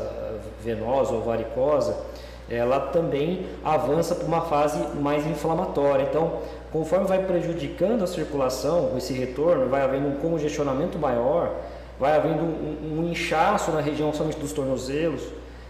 venosa 0.62 1.12
ou 1.12 1.22
varicosa, 1.22 1.96
ela 2.48 2.78
também 2.78 3.46
avança 3.64 4.14
para 4.14 4.26
uma 4.26 4.42
fase 4.42 4.78
mais 5.00 5.26
inflamatória. 5.26 6.04
Então, 6.04 6.38
conforme 6.70 7.06
vai 7.06 7.24
prejudicando 7.24 8.04
a 8.04 8.06
circulação, 8.06 8.92
esse 8.96 9.12
retorno, 9.12 9.68
vai 9.68 9.82
havendo 9.82 10.06
um 10.06 10.16
congestionamento 10.16 10.96
maior, 10.96 11.50
vai 11.98 12.16
havendo 12.16 12.42
um, 12.44 13.00
um 13.00 13.08
inchaço 13.10 13.72
na 13.72 13.80
região 13.80 14.12
somente 14.12 14.38
dos 14.38 14.52
tornozelos, 14.52 15.22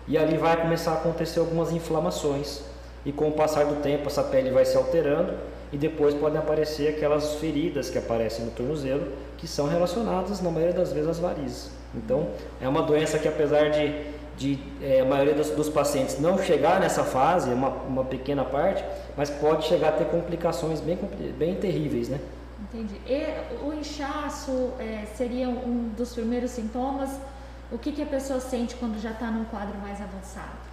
e 0.07 0.19
ali 0.19 0.37
vai 0.37 0.61
começar 0.61 0.91
a 0.91 0.95
acontecer 0.95 1.41
algumas 1.41 1.73
inflamações. 1.73 2.72
E 3.05 3.13
com 3.13 3.29
o 3.29 3.33
passar 3.33 3.65
do 3.65 3.83
tempo, 3.83 4.07
essa 4.07 4.23
pele 4.23 4.51
vai 4.51 4.65
se 4.65 4.77
alterando 4.77 5.35
e 5.73 5.77
depois 5.77 6.15
podem 6.15 6.39
aparecer 6.39 6.89
aquelas 6.89 7.35
feridas 7.37 7.89
que 7.91 7.99
aparecem 7.99 8.45
no 8.45 8.51
tornozelo, 8.51 9.11
que 9.39 9.49
são 9.49 9.67
relacionadas, 9.67 10.41
na 10.41 10.51
maioria 10.51 10.75
das 10.75 10.93
vezes, 10.93 11.09
às 11.09 11.19
varizes. 11.19 11.71
Então, 11.95 12.29
é 12.61 12.69
uma 12.69 12.83
doença 12.83 13.19
que, 13.19 13.27
apesar 13.27 13.71
de, 13.71 14.05
de 14.37 14.59
é, 14.83 15.01
a 15.01 15.05
maioria 15.05 15.35
dos, 15.35 15.51
dos, 15.51 15.69
pacientes 15.69 16.21
não 16.21 16.39
chegar 16.39 16.79
nessa 16.79 17.03
fase, 17.03 17.51
uma, 17.51 17.69
uma 17.69 18.05
pequena 18.05 18.45
parte, 18.45 18.85
mas 19.17 19.31
pode 19.31 19.67
chegar 19.67 19.89
a 19.89 19.93
ter 19.93 20.05
complicações 20.07 20.81
bem, 20.81 20.99
bem 21.39 21.55
terríveis, 21.57 22.09
né? 22.09 22.21
Entendi. 22.61 23.01
E 23.07 23.65
o 23.65 23.73
inchaço 23.73 24.71
é, 24.79 25.05
seria 25.17 25.49
um 25.49 25.91
dos 25.97 26.15
primeiros 26.15 26.53
sintomas? 26.53 27.11
O 27.71 27.79
que, 27.79 27.93
que 27.93 28.03
a 28.03 28.07
pessoa 28.07 28.39
sente 28.39 28.75
quando 28.77 29.01
já 29.01 29.11
está 29.11 29.31
num 29.31 29.45
quadro 29.47 29.79
mais 29.79 30.01
avançado? 30.01 30.72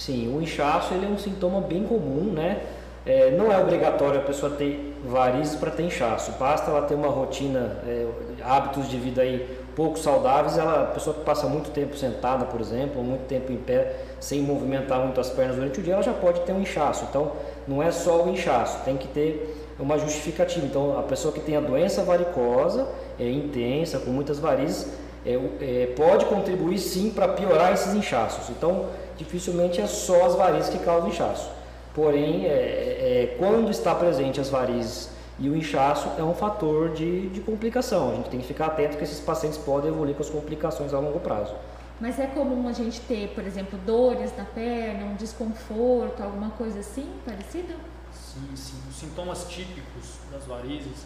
Sim, 0.00 0.34
o 0.34 0.40
inchaço 0.40 0.94
ele 0.94 1.04
é 1.04 1.08
um 1.10 1.18
sintoma 1.18 1.60
bem 1.60 1.84
comum, 1.84 2.32
né? 2.32 2.62
É, 3.04 3.32
não 3.32 3.52
é 3.52 3.58
obrigatório 3.58 4.18
a 4.18 4.22
pessoa 4.22 4.50
ter 4.52 4.98
varizes 5.04 5.56
para 5.56 5.70
ter 5.70 5.82
inchaço, 5.82 6.32
basta 6.38 6.70
ela 6.70 6.82
ter 6.82 6.94
uma 6.94 7.08
rotina, 7.08 7.76
é, 7.86 8.06
hábitos 8.42 8.88
de 8.88 8.96
vida 8.96 9.20
aí 9.20 9.58
pouco 9.76 9.98
saudáveis, 9.98 10.56
ela, 10.56 10.84
a 10.84 10.86
pessoa 10.86 11.14
que 11.14 11.22
passa 11.22 11.46
muito 11.46 11.70
tempo 11.70 11.98
sentada, 11.98 12.46
por 12.46 12.62
exemplo, 12.62 12.96
ou 12.96 13.04
muito 13.04 13.26
tempo 13.26 13.52
em 13.52 13.58
pé, 13.58 13.94
sem 14.18 14.40
movimentar 14.40 15.00
muito 15.00 15.20
as 15.20 15.28
pernas 15.28 15.56
durante 15.56 15.80
o 15.80 15.82
dia, 15.82 15.92
ela 15.92 16.02
já 16.02 16.14
pode 16.14 16.40
ter 16.40 16.52
um 16.52 16.62
inchaço. 16.62 17.04
Então, 17.10 17.32
não 17.68 17.82
é 17.82 17.90
só 17.90 18.24
o 18.24 18.30
inchaço, 18.30 18.82
tem 18.86 18.96
que 18.96 19.08
ter 19.08 19.66
uma 19.78 19.98
justificativa. 19.98 20.64
Então, 20.64 20.98
a 20.98 21.02
pessoa 21.02 21.32
que 21.32 21.40
tem 21.40 21.56
a 21.56 21.60
doença 21.60 22.02
varicosa, 22.02 22.88
é 23.18 23.30
intensa, 23.30 23.98
com 23.98 24.10
muitas 24.10 24.38
varizes, 24.38 24.88
é, 25.26 25.34
é, 25.60 25.86
pode 25.94 26.24
contribuir 26.24 26.78
sim 26.78 27.10
para 27.10 27.28
piorar 27.28 27.74
esses 27.74 27.92
inchaços. 27.92 28.48
Então, 28.48 28.86
dificilmente 29.20 29.80
é 29.80 29.86
só 29.86 30.24
as 30.24 30.34
varizes 30.34 30.70
que 30.70 30.78
causam 30.78 31.10
inchaço. 31.10 31.50
Porém, 31.94 32.46
é, 32.46 32.48
é, 32.48 33.36
quando 33.38 33.70
está 33.70 33.94
presente 33.94 34.40
as 34.40 34.48
varizes 34.48 35.10
e 35.38 35.48
o 35.50 35.56
inchaço 35.56 36.08
é 36.18 36.22
um 36.22 36.34
fator 36.34 36.90
de, 36.90 37.28
de 37.28 37.40
complicação. 37.40 38.12
A 38.12 38.14
gente 38.14 38.30
tem 38.30 38.40
que 38.40 38.46
ficar 38.46 38.66
atento 38.66 38.96
que 38.96 39.04
esses 39.04 39.20
pacientes 39.20 39.58
podem 39.58 39.90
evoluir 39.90 40.14
com 40.14 40.22
as 40.22 40.30
complicações 40.30 40.94
a 40.94 40.98
longo 40.98 41.20
prazo. 41.20 41.54
Mas 42.00 42.18
é 42.18 42.26
comum 42.26 42.66
a 42.66 42.72
gente 42.72 42.98
ter, 43.02 43.28
por 43.34 43.44
exemplo, 43.44 43.78
dores 43.84 44.34
na 44.36 44.44
perna, 44.44 45.04
um 45.04 45.16
desconforto, 45.16 46.22
alguma 46.22 46.50
coisa 46.50 46.80
assim 46.80 47.06
parecida? 47.26 47.74
Sim, 48.10 48.56
sim. 48.56 48.78
Os 48.88 48.96
sintomas 48.96 49.44
típicos 49.48 50.16
das 50.32 50.44
varizes, 50.44 51.04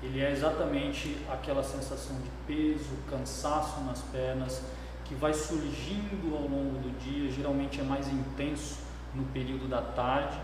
ele 0.00 0.22
é 0.22 0.30
exatamente 0.30 1.16
aquela 1.28 1.64
sensação 1.64 2.14
de 2.16 2.30
peso, 2.46 2.90
cansaço 3.10 3.80
nas 3.80 4.02
pernas, 4.02 4.62
que 5.08 5.14
vai 5.14 5.32
surgindo 5.32 6.34
ao 6.34 6.42
longo 6.42 6.78
do 6.78 6.98
dia, 6.98 7.30
geralmente 7.30 7.80
é 7.80 7.84
mais 7.84 8.08
intenso 8.08 8.78
no 9.14 9.24
período 9.24 9.68
da 9.68 9.80
tarde 9.80 10.38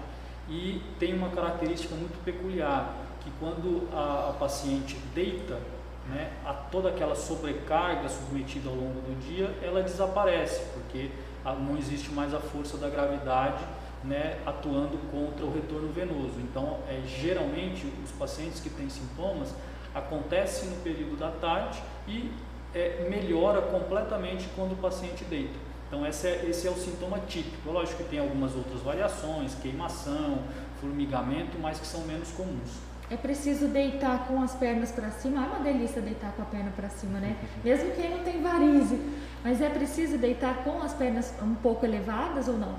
e 0.49 0.83
tem 0.99 1.15
uma 1.15 1.31
característica 1.31 1.95
muito 1.95 2.23
peculiar, 2.25 2.95
que 3.21 3.31
quando 3.39 3.89
a, 3.93 4.31
a 4.31 4.33
paciente 4.33 4.97
deita, 5.15 5.59
né, 6.09 6.33
a 6.45 6.53
toda 6.53 6.89
aquela 6.89 7.15
sobrecarga 7.15 8.09
submetida 8.09 8.69
ao 8.69 8.75
longo 8.75 9.01
do 9.01 9.21
dia, 9.27 9.55
ela 9.63 9.83
desaparece, 9.83 10.65
porque 10.73 11.11
a, 11.45 11.53
não 11.53 11.77
existe 11.77 12.11
mais 12.11 12.35
a 12.35 12.41
força 12.41 12.77
da 12.77 12.89
gravidade 12.89 13.63
né, 14.05 14.39
atuando 14.45 14.99
contra 15.11 15.45
o 15.45 15.53
retorno 15.53 15.93
venoso. 15.93 16.35
Então, 16.39 16.81
é, 16.89 17.01
geralmente, 17.07 17.87
os 18.05 18.11
pacientes 18.13 18.61
que 18.61 18.69
têm 18.69 18.89
sintomas 18.89 19.55
acontece 19.95 20.67
no 20.67 20.77
período 20.77 21.17
da 21.17 21.31
tarde 21.31 21.81
e 22.09 22.33
é, 22.75 23.07
melhora 23.09 23.63
completamente 23.63 24.49
quando 24.57 24.73
o 24.73 24.77
paciente 24.77 25.25
deita. 25.25 25.59
Então, 25.89 26.07
esse 26.07 26.27
é, 26.27 26.47
esse 26.49 26.67
é 26.67 26.71
o 26.71 26.75
sintoma 26.75 27.19
típico. 27.29 27.71
Lógico 27.71 28.03
que 28.03 28.09
tem 28.09 28.19
algumas 28.19 28.55
outras 28.55 28.81
variações, 28.81 29.55
queimação, 29.57 30.39
formigamento, 30.81 31.59
mas 31.61 31.79
que 31.79 31.87
são 31.87 32.01
menos 32.03 32.31
comuns. 32.31 32.81
É 33.11 33.17
preciso 33.17 33.69
deitar 33.69 34.27
com 34.27 34.43
as 34.43 34.55
pernas 34.55 34.91
para 34.91 35.11
cima. 35.11 35.45
É 35.45 35.47
uma 35.47 35.61
delícia 35.61 36.01
deitar 36.01 36.33
com 36.33 36.41
a 36.41 36.47
perna 36.47 36.73
para 36.75 36.89
cima, 36.89 37.19
né? 37.21 37.37
Mesmo 37.63 37.91
quem 37.91 38.11
não 38.11 38.25
tem 38.25 38.41
varize. 38.41 38.99
Mas 39.45 39.61
é 39.61 39.69
preciso 39.69 40.17
deitar 40.17 40.65
com 40.65 40.81
as 40.81 40.95
pernas 40.95 41.35
um 41.43 41.55
pouco 41.55 41.85
elevadas 41.85 42.49
ou 42.49 42.57
não? 42.57 42.75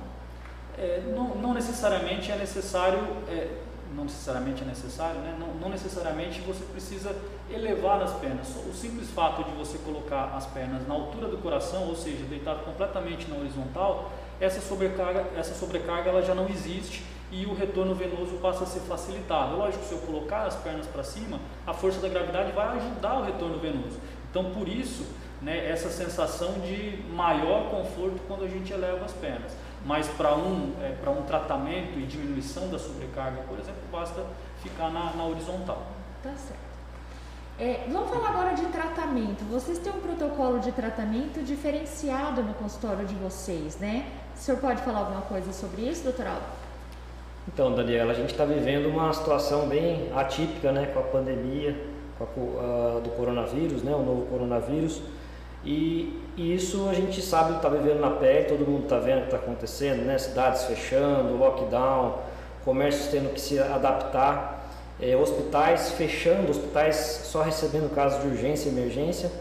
É, 0.76 1.04
não, 1.14 1.36
não, 1.36 1.54
necessariamente 1.54 2.32
é 2.32 2.36
necessário, 2.36 2.98
é, 3.28 3.48
não 3.96 4.06
necessariamente 4.06 4.64
é 4.64 4.66
necessário, 4.66 5.20
né? 5.22 5.36
Não, 5.40 5.54
não, 5.54 5.70
necessariamente 5.70 6.42
você 6.42 6.64
precisa 6.66 7.16
elevar 7.50 8.02
as 8.02 8.14
pernas. 8.14 8.50
O 8.70 8.74
simples 8.74 9.10
fato 9.10 9.44
de 9.44 9.52
você 9.52 9.78
colocar 9.80 10.34
as 10.36 10.46
pernas 10.48 10.88
na 10.88 10.94
altura 10.94 11.28
do 11.28 11.38
coração, 11.38 11.88
ou 11.88 11.96
seja, 11.96 12.24
deitado 12.26 12.64
completamente 12.64 13.30
na 13.30 13.38
horizontal, 13.38 14.12
essa 14.40 14.62
sobrecarga, 14.62 15.26
essa 15.38 15.54
sobrecarga 15.54 16.10
ela 16.10 16.22
já 16.22 16.34
não 16.34 16.50
existe 16.50 17.04
e 17.32 17.46
o 17.46 17.54
retorno 17.54 17.96
venoso 17.96 18.38
passa 18.42 18.64
a 18.64 18.68
ser 18.68 18.82
facilitado. 18.82 19.56
Lógico, 19.56 19.84
se 19.84 19.94
eu 19.94 20.00
colocar 20.00 20.46
as 20.46 20.56
pernas 20.56 20.86
para 20.86 21.04
cima, 21.04 21.40
a 21.66 21.74
força 21.74 22.00
da 22.00 22.08
gravidade 22.08 22.52
vai 22.52 22.78
ajudar 22.78 23.20
o 23.20 23.24
retorno 23.24 23.58
venoso. 23.60 24.00
Então, 24.30 24.52
por 24.52 24.68
isso, 24.68 25.06
né, 25.42 25.70
essa 25.70 25.90
sensação 25.90 26.54
de 26.60 27.04
maior 27.12 27.70
conforto 27.70 28.20
quando 28.28 28.44
a 28.44 28.48
gente 28.48 28.72
eleva 28.72 29.06
as 29.06 29.14
pernas. 29.14 29.52
Mas 29.86 30.08
para 30.08 30.36
um, 30.36 30.74
é, 30.82 30.92
para 31.02 31.12
um 31.12 31.24
tratamento 31.24 32.00
e 32.00 32.04
diminuição 32.04 32.70
da 32.70 32.80
sobrecarga, 32.80 33.42
por 33.44 33.60
exemplo, 33.60 33.82
basta 33.92 34.24
ficar 34.62 34.90
na, 34.90 35.14
na 35.14 35.26
horizontal. 35.26 35.84
Tá 36.22 36.32
certo. 36.36 36.73
É, 37.60 37.82
vamos 37.92 38.10
falar 38.10 38.30
agora 38.30 38.56
de 38.56 38.66
tratamento. 38.66 39.44
Vocês 39.52 39.78
têm 39.78 39.92
um 39.92 40.00
protocolo 40.00 40.60
de 40.60 40.72
tratamento 40.72 41.44
diferenciado 41.44 42.42
no 42.42 42.54
consultório 42.56 43.06
de 43.06 43.16
vocês, 43.16 43.78
né? 43.78 44.08
O 44.36 44.40
senhor 44.40 44.60
pode 44.60 44.82
falar 44.82 45.00
alguma 45.00 45.22
coisa 45.22 45.54
sobre 45.54 45.84
isso, 45.84 46.04
doutor 46.04 46.28
Aldo? 46.28 46.46
Então, 47.48 47.76
Daniela, 47.76 48.12
a 48.12 48.16
gente 48.16 48.32
está 48.32 48.46
vivendo 48.46 48.88
uma 48.88 49.14
situação 49.14 49.68
bem 49.68 50.12
atípica, 50.16 50.72
né, 50.72 50.88
com 50.94 51.00
a 51.00 51.04
pandemia 51.04 51.94
com 52.26 52.60
a, 52.60 53.00
do 53.00 53.10
coronavírus, 53.12 53.84
né, 53.84 53.94
o 53.94 54.02
novo 54.02 54.26
coronavírus. 54.28 55.02
E, 55.66 56.22
e 56.36 56.54
isso 56.54 56.90
a 56.90 56.94
gente 56.94 57.22
sabe, 57.22 57.56
está 57.56 57.70
vivendo 57.70 58.00
na 58.00 58.12
pele, 58.12 58.46
todo 58.46 58.70
mundo 58.70 58.84
está 58.84 59.00
vendo 59.00 59.20
o 59.20 59.22
que 59.22 59.28
está 59.28 59.38
acontecendo, 59.38 60.04
né, 60.04 60.18
cidades 60.18 60.64
fechando, 60.64 61.38
lockdown, 61.38 62.20
comércios 62.66 63.08
tendo 63.08 63.34
que 63.34 63.40
se 63.40 63.60
adaptar, 63.60 64.53
é, 65.00 65.16
hospitais 65.16 65.92
fechando, 65.92 66.52
hospitais 66.52 67.22
só 67.24 67.42
recebendo 67.42 67.94
casos 67.94 68.22
de 68.22 68.28
urgência 68.28 68.70
e 68.70 68.72
emergência. 68.72 69.32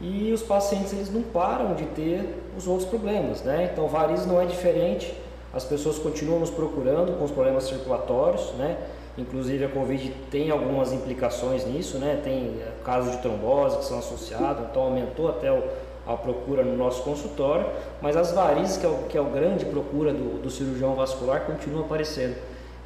E 0.00 0.30
os 0.32 0.42
pacientes 0.42 0.92
eles 0.92 1.10
não 1.10 1.22
param 1.22 1.74
de 1.74 1.86
ter 1.86 2.42
os 2.56 2.66
outros 2.66 2.88
problemas, 2.88 3.42
né? 3.42 3.70
Então, 3.72 3.88
varizes 3.88 4.26
não 4.26 4.40
é 4.40 4.44
diferente 4.44 5.14
as 5.56 5.64
pessoas 5.64 5.98
continuam 5.98 6.40
nos 6.40 6.50
procurando 6.50 7.18
com 7.18 7.24
os 7.24 7.30
problemas 7.30 7.64
circulatórios, 7.64 8.52
né? 8.58 8.76
Inclusive 9.16 9.64
a 9.64 9.68
Covid 9.70 10.12
tem 10.30 10.50
algumas 10.50 10.92
implicações 10.92 11.64
nisso, 11.64 11.96
né? 11.96 12.20
Tem 12.22 12.60
eh, 12.60 12.72
casos 12.84 13.12
de 13.12 13.22
trombose 13.22 13.78
que 13.78 13.86
são 13.86 13.98
associados, 13.98 14.66
então 14.70 14.82
aumentou 14.82 15.30
até 15.30 15.50
o, 15.50 15.62
a 16.06 16.14
procura 16.14 16.62
no 16.62 16.76
nosso 16.76 17.02
consultório, 17.02 17.66
mas 18.02 18.18
as 18.18 18.32
varizes, 18.32 18.76
que 18.76 18.84
é 18.84 18.88
o, 18.90 18.98
que 19.08 19.16
é 19.16 19.20
o 19.20 19.30
grande 19.30 19.64
procura 19.64 20.12
do, 20.12 20.42
do 20.42 20.50
cirurgião 20.50 20.94
vascular, 20.94 21.46
continuam 21.46 21.86
aparecendo. 21.86 22.36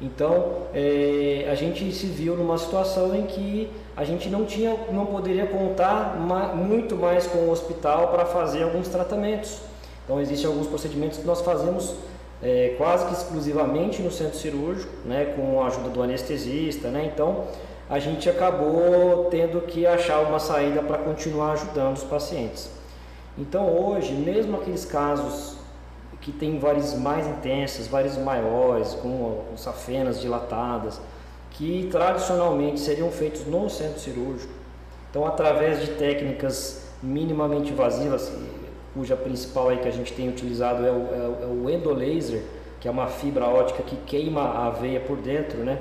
Então, 0.01 0.63
é, 0.73 1.47
a 1.51 1.53
gente 1.53 1.91
se 1.91 2.07
viu 2.07 2.35
numa 2.35 2.57
situação 2.57 3.15
em 3.15 3.27
que 3.27 3.69
a 3.95 4.03
gente 4.03 4.29
não 4.29 4.45
tinha, 4.45 4.75
não 4.91 5.05
poderia 5.05 5.45
contar 5.45 6.17
ma, 6.19 6.47
muito 6.55 6.95
mais 6.95 7.27
com 7.27 7.37
o 7.37 7.51
hospital 7.51 8.07
para 8.07 8.25
fazer 8.25 8.63
alguns 8.63 8.87
tratamentos. 8.87 9.59
Então, 10.03 10.19
existem 10.19 10.49
alguns 10.49 10.67
procedimentos 10.67 11.19
que 11.19 11.25
nós 11.25 11.41
fazemos 11.41 11.93
é, 12.41 12.73
quase 12.77 13.05
que 13.05 13.13
exclusivamente 13.13 14.01
no 14.01 14.11
centro 14.11 14.37
cirúrgico, 14.37 14.91
né, 15.05 15.33
com 15.35 15.61
a 15.61 15.67
ajuda 15.67 15.89
do 15.89 16.01
anestesista, 16.01 16.89
né, 16.89 17.11
então 17.13 17.45
a 17.89 17.99
gente 17.99 18.29
acabou 18.29 19.25
tendo 19.29 19.61
que 19.61 19.85
achar 19.85 20.21
uma 20.21 20.39
saída 20.39 20.81
para 20.81 20.97
continuar 20.97 21.51
ajudando 21.51 21.97
os 21.97 22.03
pacientes. 22.03 22.69
Então 23.37 23.69
hoje, 23.69 24.13
mesmo 24.13 24.57
aqueles 24.57 24.85
casos 24.85 25.57
que 26.21 26.31
têm 26.31 26.59
varizes 26.59 26.97
mais 26.97 27.27
intensas, 27.27 27.87
varizes 27.87 28.23
maiores, 28.23 28.93
com 28.93 29.43
safenas 29.55 30.21
dilatadas, 30.21 31.01
que 31.51 31.89
tradicionalmente 31.91 32.79
seriam 32.79 33.11
feitos 33.11 33.45
no 33.45 33.69
centro 33.69 33.99
cirúrgico, 33.99 34.53
então 35.09 35.25
através 35.25 35.81
de 35.81 35.87
técnicas 35.95 36.89
minimamente 37.03 37.71
invasivas, 37.71 38.31
cuja 38.93 39.15
principal 39.15 39.69
aí 39.69 39.77
que 39.77 39.87
a 39.87 39.91
gente 39.91 40.13
tem 40.13 40.29
utilizado 40.29 40.85
é 40.85 40.91
o, 40.91 41.07
é, 41.11 41.43
é 41.43 41.47
o 41.47 41.69
endolaser, 41.69 42.43
que 42.79 42.87
é 42.87 42.91
uma 42.91 43.07
fibra 43.07 43.45
ótica 43.45 43.83
que 43.83 43.95
queima 43.95 44.67
a 44.67 44.69
veia 44.69 44.99
por 44.99 45.17
dentro, 45.17 45.59
né? 45.59 45.79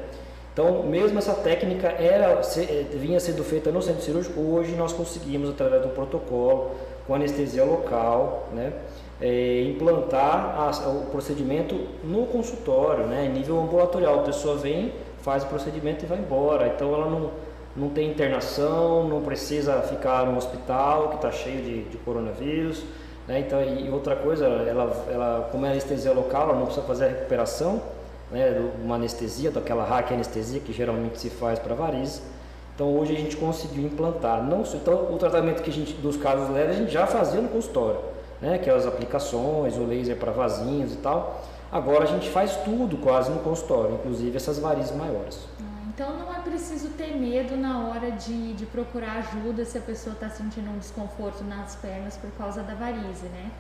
Então, 0.53 0.83
mesmo 0.83 1.19
essa 1.19 1.33
técnica 1.33 1.89
era, 1.89 2.41
é, 2.57 2.87
vinha 2.93 3.21
sendo 3.21 3.43
feita 3.45 3.71
no 3.71 3.81
centro 3.81 4.03
cirúrgico, 4.03 4.41
hoje 4.41 4.73
nós 4.73 4.93
conseguimos, 4.93 5.51
através 5.51 5.83
do 5.83 5.89
protocolo, 5.89 6.73
com 7.07 7.15
anestesia 7.15 7.65
local, 7.65 8.49
né, 8.53 8.73
é, 9.21 9.63
implantar 9.63 10.55
a, 10.57 10.89
o 10.89 11.07
procedimento 11.11 11.75
no 12.03 12.27
consultório, 12.27 13.07
né, 13.07 13.29
nível 13.29 13.61
ambulatorial. 13.61 14.21
A 14.21 14.23
pessoa 14.23 14.57
vem, 14.57 14.93
faz 15.23 15.43
o 15.45 15.47
procedimento 15.47 16.05
e 16.05 16.09
vai 16.09 16.19
embora. 16.19 16.69
Então, 16.69 16.95
ela 16.95 17.09
não, 17.09 17.31
não 17.77 17.89
tem 17.91 18.11
internação, 18.11 19.09
não 19.09 19.21
precisa 19.21 19.81
ficar 19.83 20.27
no 20.27 20.37
hospital 20.37 21.11
que 21.11 21.17
está 21.17 21.31
cheio 21.31 21.63
de, 21.63 21.85
de 21.85 21.97
coronavírus. 21.99 22.83
Né? 23.29 23.41
Então, 23.41 23.63
e 23.63 23.89
outra 23.91 24.17
coisa, 24.17 24.47
ela, 24.47 25.07
ela, 25.11 25.49
como 25.53 25.67
é 25.67 25.71
anestesia 25.71 26.13
local, 26.13 26.45
ela 26.49 26.55
não 26.55 26.65
precisa 26.65 26.87
fazer 26.87 27.05
a 27.05 27.09
recuperação, 27.09 27.83
né, 28.31 28.71
uma 28.83 28.95
anestesia, 28.95 29.51
daquela 29.51 29.85
hack 29.85 30.13
anestesia 30.13 30.61
que 30.61 30.73
geralmente 30.73 31.19
se 31.21 31.31
faz 31.31 31.59
para 31.59 31.75
varizes. 31.75 32.23
Então 32.81 32.97
hoje 32.97 33.15
a 33.15 33.19
gente 33.19 33.37
conseguiu 33.37 33.85
implantar. 33.85 34.43
Não, 34.43 34.63
então 34.63 35.13
o 35.13 35.19
tratamento 35.19 35.63
que 35.63 35.69
a 35.69 35.73
gente 35.73 35.93
dos 35.95 36.17
casos 36.17 36.49
leves 36.49 36.77
a 36.77 36.79
gente 36.79 36.91
já 36.91 37.07
fazia 37.07 37.39
no 37.39 37.49
consultório, 37.51 38.01
né, 38.41 38.59
que 38.59 38.71
é 38.71 38.75
as 38.75 38.87
aplicações, 38.87 39.77
o 39.77 39.85
laser 39.85 40.17
para 40.17 40.33
vasinhos 40.33 40.93
e 40.95 40.97
tal. 40.97 41.43
Agora 41.71 42.05
a 42.05 42.07
gente 42.07 42.29
faz 42.29 42.57
tudo 42.57 42.97
quase 42.97 43.31
no 43.31 43.41
consultório, 43.41 43.95
inclusive 43.95 44.37
essas 44.37 44.59
varizes 44.59 44.95
maiores. 44.95 45.39
Ah, 45.61 45.65
Então 45.89 46.19
não 46.19 46.35
é 46.35 46.41
preciso 46.41 46.89
ter 46.91 47.15
medo 47.15 47.57
na 47.57 47.89
hora 47.89 48.11
de, 48.11 48.55
de 48.55 48.67
procurar 48.67 49.19
ajuda 49.19 49.65
se 49.65 49.79
a 49.79 49.81
pessoa 49.81 50.15
está 50.15 50.29
sentindo 50.29 50.69
um 50.71 50.79
desconforto 50.79 51.45
nas 51.45 51.77
pernas 51.77 52.17
por 52.17 52.31
causa 52.33 52.63
da 52.63 52.75
varize, 52.75 53.27
né? 53.27 53.51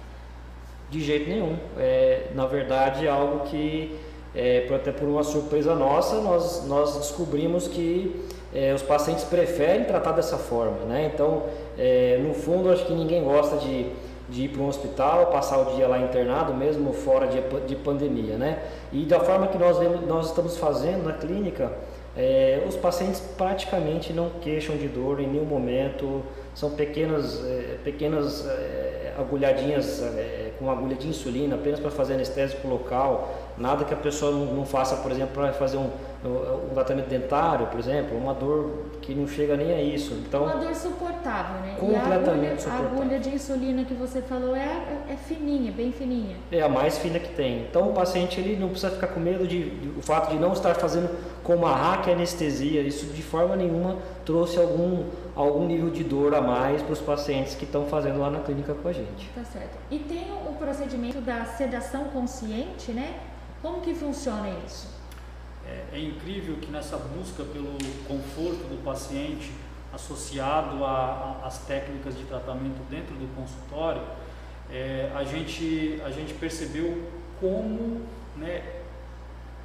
De 0.90 1.00
jeito 1.00 1.30
nenhum. 1.30 1.56
É, 1.78 2.30
na 2.34 2.46
verdade, 2.46 3.06
é 3.06 3.10
algo 3.10 3.44
que, 3.46 3.96
é, 4.34 4.66
até 4.75 4.90
por 4.90 5.08
uma 5.08 5.22
surpresa 5.22 5.72
nossa, 5.76 6.20
nós, 6.20 6.66
nós 6.66 6.96
descobrimos 6.96 7.68
que 7.68 8.28
é, 8.52 8.75
os 8.75 8.82
pacientes 8.82 9.22
preferem 9.22 9.84
tratar 9.84 10.12
dessa 10.12 10.37
forma. 10.37 10.84
Né? 10.87 11.12
Então, 11.14 11.44
é, 11.78 12.18
no 12.20 12.34
fundo, 12.34 12.70
acho 12.72 12.84
que 12.87 12.92
ninguém 12.92 13.22
gosta 13.22 13.56
de, 13.58 13.87
de 14.30 14.44
ir 14.44 14.49
para 14.49 14.62
um 14.62 14.68
hospital, 14.68 15.26
passar 15.26 15.58
o 15.58 15.75
dia 15.75 15.87
lá 15.88 15.99
internado, 15.99 16.54
mesmo 16.54 16.92
fora 16.92 17.26
de, 17.26 17.40
de 17.66 17.76
pandemia. 17.76 18.37
Né? 18.37 18.62
E 18.92 19.04
da 19.04 19.20
forma 19.20 19.49
que 19.49 19.58
nós, 19.58 19.76
nós 20.06 20.26
estamos 20.26 20.56
fazendo 20.56 21.04
na 21.04 21.12
clínica, 21.12 21.72
é, 22.16 22.64
os 22.66 22.76
pacientes 22.76 23.20
praticamente 23.37 24.12
não 24.12 24.30
queixam 24.40 24.76
de 24.76 24.88
dor 24.88 25.20
em 25.20 25.26
nenhum 25.26 25.44
momento, 25.44 26.22
são 26.54 26.70
pequenas, 26.70 27.44
é, 27.44 27.78
pequenas 27.84 28.46
é, 28.46 29.00
agulhadinhas 29.21 30.03
é, 30.03 30.53
com 30.59 30.71
agulha 30.71 30.97
de 30.97 31.09
insulina, 31.09 31.55
apenas 31.55 31.81
para 31.81 31.91
fazer 31.91 32.15
anestésico 32.15 32.69
local, 32.69 33.35
nada 33.57 33.85
que 33.85 33.95
a 33.95 33.97
pessoa 33.97 34.31
não, 34.31 34.47
não 34.55 34.67
faça, 34.67 34.97
por 34.97 35.11
exemplo, 35.11 35.35
para 35.35 35.53
fazer 35.53 35.79
um, 35.79 35.91
um 36.25 36.75
tratamento 36.75 37.09
dentário, 37.09 37.67
por 37.67 37.81
exemplo, 37.81 38.17
uma 38.17 38.35
dor 38.35 38.87
que 39.00 39.15
não 39.15 39.27
chega 39.27 39.57
nem 39.57 39.73
a 39.73 39.81
isso. 39.81 40.12
Então, 40.15 40.45
uma 40.45 40.57
dor 40.57 40.75
suportável, 40.75 41.61
né? 41.62 41.77
Completamente 41.79 42.29
a 42.29 42.33
agulha, 42.33 42.59
suportável. 42.59 42.87
A 42.87 42.93
agulha 42.93 43.21
de 43.21 43.29
insulina 43.31 43.85
que 43.85 43.95
você 43.95 44.21
falou 44.21 44.55
é, 44.55 44.83
é 45.09 45.17
fininha, 45.17 45.73
bem 45.73 45.91
fininha. 45.93 46.37
É 46.53 46.61
a 46.61 46.69
mais 46.69 46.99
fina 46.99 47.19
que 47.19 47.35
tem. 47.35 47.62
Então 47.62 47.91
o 47.91 47.93
paciente 47.95 48.39
ele 48.39 48.57
não 48.57 48.69
precisa 48.69 48.93
ficar 48.93 49.09
com 49.09 49.21
medo 49.21 49.47
de, 49.47 49.71
de 49.71 49.99
o 49.99 50.03
fato 50.03 50.31
de 50.31 50.39
não 50.39 50.53
estar 50.53 50.75
fazendo 50.75 51.09
com 51.42 51.54
uma 51.54 51.75
hack 51.75 52.09
anestesia. 52.09 52.82
Isso 52.82 53.06
de 53.06 53.23
forma 53.23 53.56
nenhuma 53.56 53.97
trouxe 54.25 54.59
algum 54.59 55.04
algum 55.35 55.66
nível 55.66 55.90
de 55.90 56.04
dor 56.04 56.35
a 56.35 56.40
mais 56.40 56.82
para 56.82 56.92
os 56.92 57.00
pacientes 57.00 57.54
que 57.54 57.64
estão 57.64 57.87
fazendo 57.87 58.18
lá 58.18 58.30
na 58.30 58.40
clínica 58.40 58.75
com 58.75 58.88
a 58.88 58.92
gente. 58.92 59.28
Tá 59.35 59.44
certo. 59.44 59.78
E 59.90 59.99
tem 59.99 60.26
o 60.47 60.52
procedimento 60.54 61.20
da 61.20 61.44
sedação 61.44 62.04
consciente, 62.04 62.92
né? 62.92 63.18
Como 63.62 63.80
que 63.80 63.94
funciona 63.94 64.50
isso? 64.66 64.88
É, 65.66 65.97
é 65.97 66.00
incrível 66.00 66.56
que 66.56 66.70
nessa 66.70 66.97
busca 66.97 67.44
pelo 67.44 67.76
conforto 68.06 68.64
do 68.68 68.82
paciente 68.82 69.52
associado 69.92 70.85
às 70.85 71.59
técnicas 71.59 72.16
de 72.16 72.25
tratamento 72.25 72.80
dentro 72.88 73.14
do 73.14 73.35
consultório, 73.35 74.02
é, 74.70 75.11
a, 75.14 75.25
gente, 75.25 76.00
a 76.04 76.11
gente 76.11 76.32
percebeu 76.35 77.09
como 77.40 78.02
né, 78.37 78.62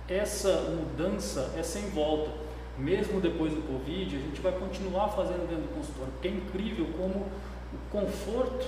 essa 0.08 0.62
mudança 0.70 1.54
é 1.58 1.64
sem 1.64 1.90
volta. 1.90 2.32
Mesmo 2.78 3.22
depois 3.22 3.54
do 3.54 3.62
Covid, 3.62 4.18
a 4.18 4.20
gente 4.20 4.42
vai 4.42 4.52
continuar 4.52 5.08
fazendo 5.10 5.48
dentro 5.48 5.64
do 5.64 5.76
consultório, 5.76 6.12
porque 6.12 6.28
é 6.28 6.32
incrível 6.32 6.88
como 6.98 7.26
o 7.74 7.78
conforto 7.90 8.68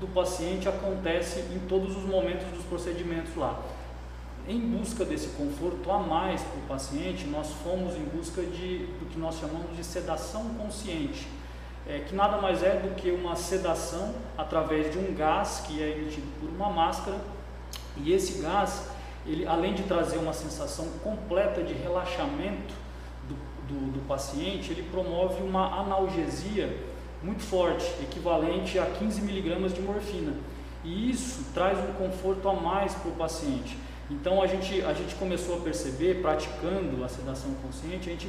do 0.00 0.08
paciente 0.08 0.68
acontece 0.68 1.40
em 1.54 1.60
todos 1.68 1.96
os 1.96 2.02
momentos 2.02 2.46
dos 2.48 2.64
procedimentos 2.64 3.34
lá. 3.36 3.62
Em 4.46 4.60
busca 4.60 5.04
desse 5.04 5.28
conforto 5.28 5.90
a 5.90 5.98
mais 5.98 6.42
para 6.42 6.58
o 6.58 6.62
paciente, 6.62 7.26
nós 7.26 7.48
fomos 7.62 7.94
em 7.94 8.04
busca 8.04 8.42
de, 8.42 8.86
do 8.98 9.08
que 9.08 9.18
nós 9.18 9.38
chamamos 9.38 9.74
de 9.76 9.84
sedação 9.84 10.50
consciente, 10.54 11.26
é, 11.86 12.00
que 12.00 12.14
nada 12.14 12.38
mais 12.38 12.62
é 12.62 12.76
do 12.76 12.94
que 12.94 13.10
uma 13.10 13.36
sedação 13.36 14.14
através 14.36 14.92
de 14.92 14.98
um 14.98 15.14
gás 15.14 15.64
que 15.66 15.82
é 15.82 15.92
emitido 15.92 16.26
por 16.40 16.50
uma 16.50 16.68
máscara, 16.68 17.16
e 17.96 18.12
esse 18.12 18.42
gás, 18.42 18.88
ele, 19.26 19.46
além 19.46 19.74
de 19.74 19.82
trazer 19.84 20.18
uma 20.18 20.32
sensação 20.32 20.86
completa 21.02 21.62
de 21.62 21.72
relaxamento 21.72 22.74
do, 23.28 23.34
do, 23.66 23.92
do 23.92 24.06
paciente, 24.06 24.70
ele 24.70 24.82
promove 24.90 25.42
uma 25.42 25.80
analgesia 25.80 26.76
muito 27.22 27.42
forte, 27.42 27.86
equivalente 28.02 28.78
a 28.78 28.86
15 28.86 29.22
miligramas 29.22 29.72
de 29.72 29.80
morfina. 29.80 30.34
E 30.84 31.10
isso 31.10 31.46
traz 31.54 31.78
um 31.78 31.94
conforto 31.94 32.46
a 32.48 32.52
mais 32.52 32.94
para 32.94 33.10
o 33.10 33.14
paciente. 33.14 33.78
Então 34.10 34.42
a 34.42 34.46
gente, 34.46 34.82
a 34.82 34.92
gente 34.92 35.14
começou 35.14 35.56
a 35.56 35.60
perceber, 35.60 36.20
praticando 36.20 37.02
a 37.02 37.08
sedação 37.08 37.50
consciente, 37.62 38.10
a 38.10 38.12
gente 38.12 38.28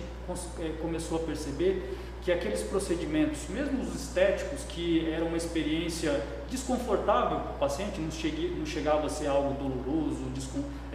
é, 0.60 0.70
começou 0.82 1.18
a 1.18 1.22
perceber 1.22 1.98
que 2.22 2.32
aqueles 2.32 2.62
procedimentos, 2.64 3.48
mesmo 3.50 3.84
os 3.84 3.94
estéticos, 3.94 4.64
que 4.70 5.08
eram 5.12 5.28
uma 5.28 5.38
experiência 5.38 6.24
desconfortável 6.50 7.40
para 7.40 7.52
o 7.52 7.58
paciente, 7.60 8.00
não, 8.00 8.10
cheguei, 8.10 8.50
não 8.58 8.66
chegava 8.66 9.06
a 9.06 9.10
ser 9.10 9.28
algo 9.28 9.54
doloroso, 9.62 10.24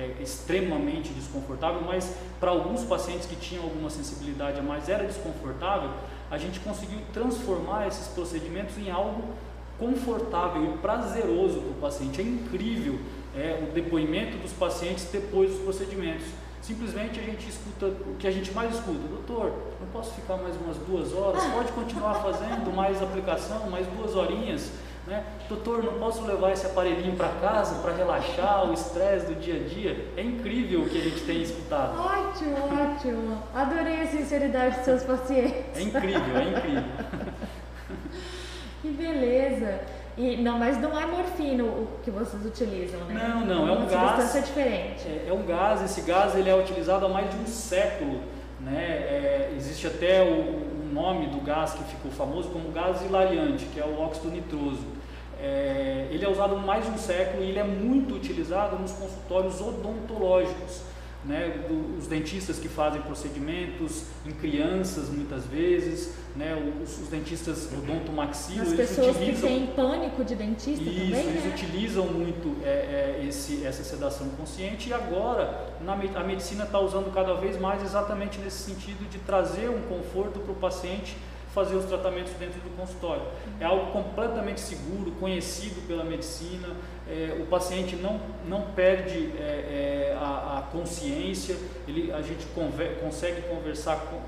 é, 0.00 0.22
extremamente 0.22 1.12
desconfortável, 1.12 1.82
mas 1.82 2.16
para 2.40 2.50
alguns 2.50 2.82
pacientes 2.84 3.26
que 3.26 3.36
tinham 3.36 3.64
alguma 3.64 3.90
sensibilidade 3.90 4.58
a 4.58 4.62
mais 4.62 4.88
era 4.88 5.04
desconfortável, 5.04 5.90
a 6.30 6.38
gente 6.38 6.58
conseguiu 6.60 7.00
transformar 7.12 7.86
esses 7.86 8.08
procedimentos 8.08 8.78
em 8.78 8.90
algo 8.90 9.34
confortável 9.78 10.74
e 10.74 10.78
prazeroso 10.78 11.60
para 11.60 11.70
o 11.70 11.74
paciente. 11.74 12.20
É 12.20 12.24
incrível 12.24 12.98
é, 13.36 13.62
o 13.62 13.72
depoimento 13.72 14.38
dos 14.38 14.52
pacientes 14.52 15.06
depois 15.12 15.50
dos 15.50 15.60
procedimentos. 15.60 16.26
Simplesmente 16.62 17.18
a 17.18 17.22
gente 17.22 17.48
escuta 17.48 17.86
o 17.86 18.16
que 18.18 18.26
a 18.26 18.30
gente 18.30 18.52
mais 18.52 18.74
escuta, 18.74 18.98
doutor, 19.08 19.52
não 19.80 19.88
posso 19.92 20.14
ficar 20.14 20.36
mais 20.36 20.54
umas 20.56 20.76
duas 20.76 21.12
horas, 21.12 21.42
pode 21.44 21.72
continuar 21.72 22.14
fazendo 22.16 22.70
mais 22.74 23.02
aplicação, 23.02 23.68
mais 23.70 23.86
duas 23.86 24.14
horinhas. 24.14 24.70
Né? 25.11 25.25
Doutor, 25.49 25.83
não 25.83 25.94
posso 25.94 26.25
levar 26.25 26.53
esse 26.53 26.64
aparelhinho 26.64 27.16
para 27.16 27.31
casa 27.40 27.83
para 27.83 27.92
relaxar 27.92 28.70
o 28.70 28.73
estresse 28.73 29.27
do 29.27 29.35
dia 29.35 29.57
a 29.57 29.68
dia? 29.68 30.07
É 30.16 30.23
incrível 30.23 30.83
o 30.83 30.88
que 30.88 30.99
a 30.99 31.01
gente 31.01 31.23
tem 31.23 31.42
escutado. 31.42 31.99
Ótimo, 31.99 32.57
ótimo. 32.57 33.42
Adorei 33.53 34.03
a 34.03 34.07
sinceridade 34.07 34.77
dos 34.77 34.85
seus 34.85 35.03
pacientes. 35.03 35.77
É 35.77 35.83
incrível, 35.83 36.37
é 36.37 36.49
incrível. 36.49 36.85
que 38.81 38.88
beleza. 38.90 39.81
E, 40.16 40.37
não, 40.37 40.61
mas 40.61 40.79
não 40.79 40.96
é 40.96 41.05
morfina 41.05 41.64
o 41.64 41.88
que 42.05 42.11
vocês 42.12 42.46
utilizam, 42.46 43.01
né? 43.07 43.14
Não, 43.14 43.44
não, 43.44 43.68
é 43.68 43.73
um 43.73 43.77
uma 43.79 43.87
gás. 43.87 44.11
substância 44.11 44.42
diferente. 44.42 45.09
É, 45.09 45.27
é, 45.29 45.33
um 45.33 45.44
gás, 45.44 45.83
esse 45.83 46.03
gás 46.03 46.37
ele 46.37 46.49
é 46.49 46.55
utilizado 46.55 47.05
há 47.07 47.09
mais 47.09 47.29
de 47.29 47.37
um 47.37 47.46
século. 47.46 48.20
Né? 48.61 48.81
É, 48.81 49.55
existe 49.57 49.88
até 49.88 50.23
o, 50.23 50.35
o, 50.35 50.90
nome 50.92 51.29
do 51.29 51.40
gás 51.40 51.73
que 51.73 51.83
ficou 51.85 52.12
famoso 52.12 52.51
como 52.51 52.70
gás 52.70 53.03
hilariante, 53.03 53.64
que 53.66 53.81
é 53.81 53.85
o 53.85 53.99
óxido 53.99 54.29
nitroso. 54.29 54.99
É, 55.42 56.09
ele 56.11 56.24
é 56.24 56.29
usado 56.29 56.55
há 56.55 56.59
mais 56.59 56.85
de 56.85 56.90
um 56.90 56.98
século 56.98 57.42
e 57.42 57.48
ele 57.48 57.59
é 57.59 57.64
muito 57.64 58.14
utilizado 58.14 58.79
nos 58.79 58.92
consultórios 58.92 59.61
odontológicos 59.61 60.83
né, 61.24 61.66
do, 61.68 61.98
os 61.98 62.07
dentistas 62.07 62.59
que 62.59 62.68
fazem 62.68 63.00
procedimentos 63.03 64.05
em 64.26 64.31
crianças 64.31 65.11
muitas 65.11 65.44
vezes, 65.44 66.14
né, 66.35 66.57
os, 66.83 66.98
os 66.98 67.09
dentistas 67.09 67.68
odontomaxilo, 67.72 68.62
As 68.62 68.72
pessoas 68.72 69.16
utilizam, 69.16 69.48
que 69.48 69.57
têm 69.57 69.66
pânico 69.66 70.24
de 70.24 70.35
dentista 70.35 70.83
isso, 70.83 71.11
também, 71.11 71.29
eles 71.29 71.44
né? 71.44 71.53
utilizam 71.55 72.07
muito 72.07 72.57
é, 72.64 73.18
é, 73.20 73.26
esse, 73.29 73.66
essa 73.66 73.85
sedação 73.85 74.29
consciente 74.31 74.88
e 74.88 74.94
agora 74.94 75.74
na, 75.83 75.92
a 75.92 76.24
medicina 76.24 76.64
está 76.64 76.81
usando 76.81 77.12
cada 77.12 77.35
vez 77.35 77.61
mais 77.61 77.83
exatamente 77.83 78.38
nesse 78.38 78.70
sentido 78.70 79.09
de 79.11 79.18
trazer 79.18 79.68
um 79.68 79.83
conforto 79.83 80.40
para 80.40 80.53
o 80.53 80.57
paciente 80.57 81.16
fazer 81.54 81.74
os 81.74 81.84
tratamentos 81.84 82.32
dentro 82.34 82.60
do 82.60 82.76
consultório. 82.76 83.22
É 83.60 83.64
algo 83.64 83.92
completamente 83.92 84.60
seguro, 84.60 85.10
conhecido 85.12 85.86
pela 85.86 86.04
medicina, 86.04 86.68
é, 87.08 87.36
o 87.40 87.46
paciente 87.46 87.96
não, 87.96 88.20
não 88.46 88.62
perde 88.70 89.32
é, 89.36 90.12
é, 90.12 90.16
a, 90.18 90.58
a, 90.58 90.62
consciência, 90.70 91.56
ele, 91.88 92.12
a 92.12 92.22
gente 92.22 92.46
conver, 92.54 93.00
consegue 93.00 93.42
conversar 93.42 93.96
com, 93.96 94.20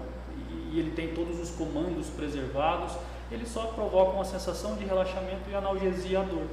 e 0.72 0.78
ele 0.78 0.90
tem 0.90 1.08
todos 1.08 1.38
os 1.38 1.50
comandos 1.50 2.08
preservados, 2.08 2.92
ele 3.30 3.46
só 3.46 3.66
provoca 3.66 4.12
uma 4.12 4.24
sensação 4.24 4.74
de 4.74 4.84
relaxamento 4.84 5.48
e 5.50 5.54
analgesia 5.54 6.20
à 6.20 6.22
dor. 6.22 6.46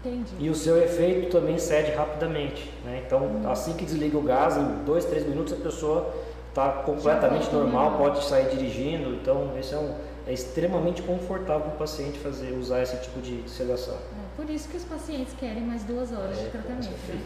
Entendi. 0.00 0.34
E 0.38 0.50
o 0.50 0.54
seu 0.54 0.82
efeito 0.82 1.30
também 1.30 1.58
cede 1.58 1.92
rapidamente. 1.92 2.70
Né? 2.84 3.02
Então, 3.06 3.22
hum. 3.22 3.50
assim 3.50 3.74
que 3.74 3.84
desliga 3.84 4.18
o 4.18 4.22
gás, 4.22 4.56
em 4.56 4.84
dois, 4.84 5.04
três 5.04 5.26
minutos 5.26 5.52
a 5.52 5.56
pessoa 5.56 6.12
está 6.54 6.70
completamente 6.70 7.52
normal, 7.52 7.98
pode 7.98 8.24
sair 8.24 8.48
dirigindo. 8.48 9.12
Então, 9.14 9.52
esse 9.58 9.74
é, 9.74 9.78
um, 9.78 9.92
é 10.24 10.32
extremamente 10.32 11.02
confortável 11.02 11.62
para 11.62 11.74
o 11.74 11.78
paciente 11.78 12.18
fazer, 12.20 12.52
usar 12.52 12.82
esse 12.82 12.96
tipo 12.98 13.20
de 13.20 13.48
sedação. 13.50 13.94
É 13.94 14.36
por 14.36 14.48
isso 14.48 14.68
que 14.68 14.76
os 14.76 14.84
pacientes 14.84 15.34
querem 15.34 15.62
mais 15.62 15.82
duas 15.82 16.12
horas 16.12 16.38
é, 16.38 16.44
de 16.44 16.50
tratamento. 16.50 16.90
Né? 17.08 17.20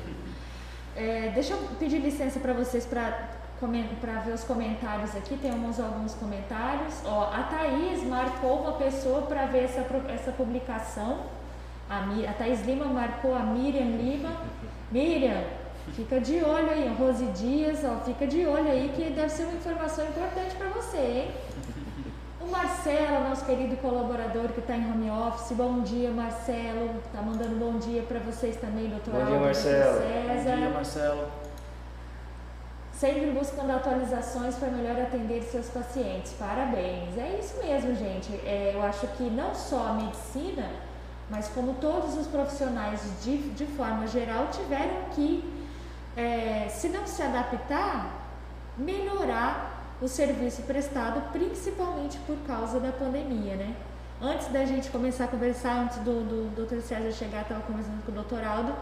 É, 0.96 1.30
deixa 1.34 1.52
eu 1.52 1.58
pedir 1.78 1.98
licença 1.98 2.40
para 2.40 2.54
vocês 2.54 2.86
para 2.86 3.36
para 4.00 4.20
ver 4.20 4.34
os 4.34 4.44
comentários 4.44 5.16
aqui, 5.16 5.36
temos 5.36 5.80
alguns 5.80 6.14
comentários. 6.14 7.02
Ó, 7.04 7.24
a 7.24 7.42
Thaís 7.42 8.04
marcou 8.04 8.60
uma 8.60 8.74
pessoa 8.74 9.22
para 9.22 9.46
ver 9.46 9.64
essa, 9.64 9.84
essa 10.08 10.30
publicação. 10.30 11.22
A, 11.90 12.04
a 12.04 12.32
Thaís 12.34 12.64
Lima 12.64 12.84
marcou 12.84 13.34
a 13.34 13.40
Miriam 13.40 13.96
Lima. 13.96 14.30
Miriam, 14.92 15.42
Fica 15.94 16.20
de 16.20 16.42
olho 16.42 16.70
aí, 16.70 16.88
Rose 16.98 17.24
Dias, 17.26 17.80
ó, 17.84 17.98
fica 18.04 18.26
de 18.26 18.46
olho 18.46 18.70
aí 18.70 18.92
que 18.94 19.10
deve 19.10 19.28
ser 19.28 19.44
uma 19.44 19.54
informação 19.54 20.06
importante 20.06 20.54
para 20.56 20.68
você, 20.68 20.96
hein? 20.98 21.30
O 22.40 22.46
Marcelo, 22.50 23.28
nosso 23.28 23.44
querido 23.44 23.76
colaborador 23.78 24.48
que 24.48 24.60
está 24.60 24.76
em 24.76 24.90
home 24.90 25.10
office, 25.10 25.52
bom 25.56 25.80
dia 25.82 26.10
Marcelo, 26.10 26.94
tá 27.12 27.20
mandando 27.20 27.56
bom 27.56 27.78
dia 27.78 28.02
para 28.02 28.20
vocês 28.20 28.56
também, 28.56 28.88
doutor 28.88 29.12
Bom 29.12 29.26
dia 29.26 29.38
Marcelo. 29.38 29.98
César. 29.98 30.50
Bom 30.50 30.56
dia 30.56 30.70
Marcelo. 30.70 31.28
sempre 32.92 33.30
buscando 33.30 33.70
atualizações 33.70 34.54
para 34.56 34.68
melhor 34.70 35.00
atender 35.00 35.42
seus 35.42 35.68
pacientes. 35.68 36.32
Parabéns. 36.38 37.16
É 37.18 37.38
isso 37.40 37.58
mesmo, 37.62 37.94
gente. 37.94 38.32
É, 38.44 38.72
eu 38.74 38.82
acho 38.82 39.06
que 39.08 39.24
não 39.24 39.54
só 39.54 39.88
a 39.88 39.92
medicina, 39.94 40.68
mas 41.30 41.48
como 41.48 41.74
todos 41.74 42.16
os 42.16 42.26
profissionais 42.26 43.00
de, 43.22 43.36
de 43.50 43.66
forma 43.66 44.06
geral 44.06 44.48
tiveram 44.50 45.10
que, 45.14 45.44
é, 46.18 46.68
se 46.68 46.88
não 46.88 47.06
se 47.06 47.22
adaptar, 47.22 48.12
melhorar 48.76 49.96
o 50.02 50.08
serviço 50.08 50.62
prestado, 50.62 51.30
principalmente 51.30 52.18
por 52.26 52.36
causa 52.38 52.80
da 52.80 52.90
pandemia, 52.90 53.54
né? 53.54 53.76
Antes 54.20 54.48
da 54.48 54.64
gente 54.64 54.90
começar 54.90 55.26
a 55.26 55.28
conversar, 55.28 55.84
antes 55.84 55.98
do, 55.98 56.24
do 56.24 56.66
Dr. 56.66 56.80
César 56.80 57.12
chegar, 57.12 57.42
estava 57.42 57.60
conversando 57.60 58.04
com 58.04 58.10
o. 58.10 58.48
Aldo, 58.48 58.74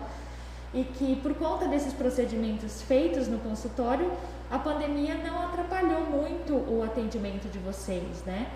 e 0.73 0.85
que 0.85 1.17
por 1.17 1.35
conta 1.35 1.69
desses 1.69 1.93
procedimentos 1.93 2.81
feitos 2.81 3.29
no 3.29 3.39
consultório, 3.41 4.11
a 4.51 4.59
pandemia 4.59 5.17
não 5.17 5.43
atrapalhou 5.45 6.07
muito 6.07 6.55
o 6.55 6.83
atendimento 6.83 7.51
de 7.51 7.59
vocês, 7.59 8.25
né? 8.25 8.51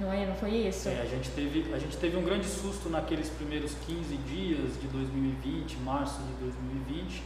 Não 0.00 0.12
é? 0.12 0.26
Não 0.26 0.34
foi 0.34 0.50
isso? 0.50 0.88
É, 0.88 1.00
a 1.00 1.04
gente 1.04 1.30
teve, 1.30 1.72
a 1.72 1.78
gente 1.78 1.96
teve 1.96 2.16
um 2.16 2.24
grande 2.24 2.46
susto 2.46 2.88
naqueles 2.88 3.28
primeiros 3.28 3.74
15 3.86 4.16
dias 4.16 4.80
de 4.80 4.88
2020, 4.88 5.76
março 5.78 6.20
de 6.22 6.32
2020, 6.44 7.22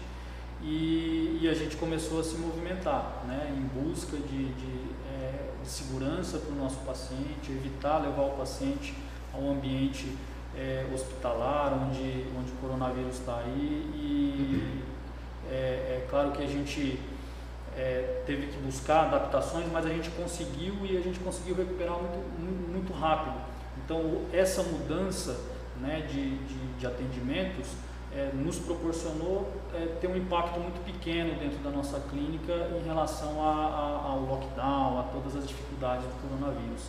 e, 0.62 1.40
e 1.42 1.48
a 1.48 1.54
gente 1.54 1.76
começou 1.76 2.20
a 2.20 2.24
se 2.24 2.36
movimentar, 2.36 3.24
né, 3.26 3.52
em 3.56 3.82
busca 3.82 4.16
de, 4.16 4.52
de, 4.52 4.84
é, 5.12 5.50
de 5.62 5.68
segurança 5.68 6.38
para 6.38 6.52
o 6.52 6.56
nosso 6.56 6.78
paciente, 6.78 7.50
evitar 7.50 7.98
levar 7.98 8.22
o 8.22 8.30
paciente 8.30 8.94
a 9.34 9.38
um 9.38 9.52
ambiente 9.52 10.16
é, 10.56 10.86
hospitalar, 10.94 11.72
onde, 11.74 12.26
onde 12.38 12.52
o 12.52 12.56
coronavírus 12.60 13.18
está 13.18 13.38
aí, 13.38 13.90
e 13.94 14.82
é, 15.50 15.54
é, 15.54 16.06
claro 16.08 16.30
que 16.30 16.42
a 16.42 16.46
gente 16.46 17.00
é, 17.76 18.22
teve 18.24 18.46
que 18.46 18.58
buscar 18.58 19.06
adaptações, 19.06 19.66
mas 19.72 19.84
a 19.84 19.88
gente 19.88 20.10
conseguiu 20.10 20.74
e 20.84 20.96
a 20.96 21.00
gente 21.00 21.18
conseguiu 21.20 21.56
recuperar 21.56 21.98
muito, 21.98 22.70
muito 22.70 22.92
rápido. 22.92 23.34
Então, 23.84 24.22
essa 24.32 24.62
mudança 24.62 25.40
né, 25.80 26.06
de, 26.08 26.36
de, 26.36 26.78
de 26.78 26.86
atendimentos 26.86 27.68
é, 28.14 28.30
nos 28.34 28.58
proporcionou 28.58 29.48
é, 29.74 29.86
ter 30.00 30.06
um 30.06 30.16
impacto 30.16 30.60
muito 30.60 30.84
pequeno 30.84 31.38
dentro 31.38 31.58
da 31.58 31.70
nossa 31.70 31.98
clínica 32.10 32.52
em 32.78 32.84
relação 32.84 33.42
a, 33.42 33.50
a, 33.50 34.10
ao 34.10 34.20
lockdown, 34.20 35.00
a 35.00 35.02
todas 35.04 35.36
as 35.36 35.46
dificuldades 35.46 36.04
do 36.04 36.28
coronavírus. 36.28 36.82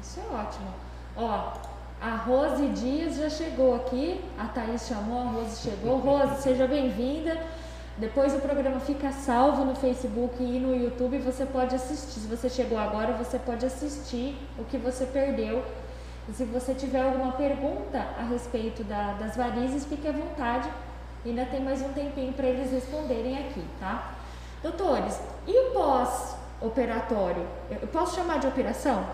Isso 0.00 0.20
é 0.20 0.34
ótimo. 0.34 0.68
Ó, 1.16 1.52
a 2.00 2.16
Rose 2.16 2.66
Dias 2.68 3.16
já 3.16 3.28
chegou 3.28 3.74
aqui, 3.74 4.20
a 4.38 4.46
Thaís 4.46 4.86
chamou, 4.86 5.20
a 5.20 5.30
Rose 5.32 5.60
chegou. 5.68 5.98
Rose, 5.98 6.40
seja 6.42 6.66
bem-vinda. 6.66 7.38
Depois 7.98 8.34
o 8.34 8.38
programa 8.38 8.80
fica 8.80 9.12
salvo 9.12 9.62
no 9.62 9.74
Facebook 9.74 10.42
e 10.42 10.58
no 10.58 10.74
YouTube, 10.74 11.18
você 11.18 11.44
pode 11.44 11.74
assistir. 11.74 12.20
Se 12.20 12.26
você 12.26 12.48
chegou 12.48 12.78
agora, 12.78 13.12
você 13.12 13.38
pode 13.38 13.66
assistir 13.66 14.34
o 14.58 14.64
que 14.64 14.78
você 14.78 15.04
perdeu 15.04 15.62
se 16.34 16.44
você 16.44 16.74
tiver 16.74 17.02
alguma 17.02 17.32
pergunta 17.32 17.98
a 18.18 18.22
respeito 18.22 18.84
da, 18.84 19.14
das 19.14 19.36
varizes, 19.36 19.84
fique 19.84 20.06
à 20.06 20.12
vontade. 20.12 20.68
Ainda 21.24 21.44
tem 21.44 21.60
mais 21.60 21.82
um 21.82 21.92
tempinho 21.92 22.32
para 22.32 22.46
eles 22.46 22.70
responderem 22.70 23.38
aqui, 23.38 23.62
tá? 23.78 24.14
Doutores, 24.62 25.20
e 25.46 25.68
o 25.68 25.72
pós-operatório? 25.72 27.44
Eu 27.70 27.88
posso 27.88 28.16
chamar 28.16 28.38
de 28.38 28.46
operação? 28.46 29.04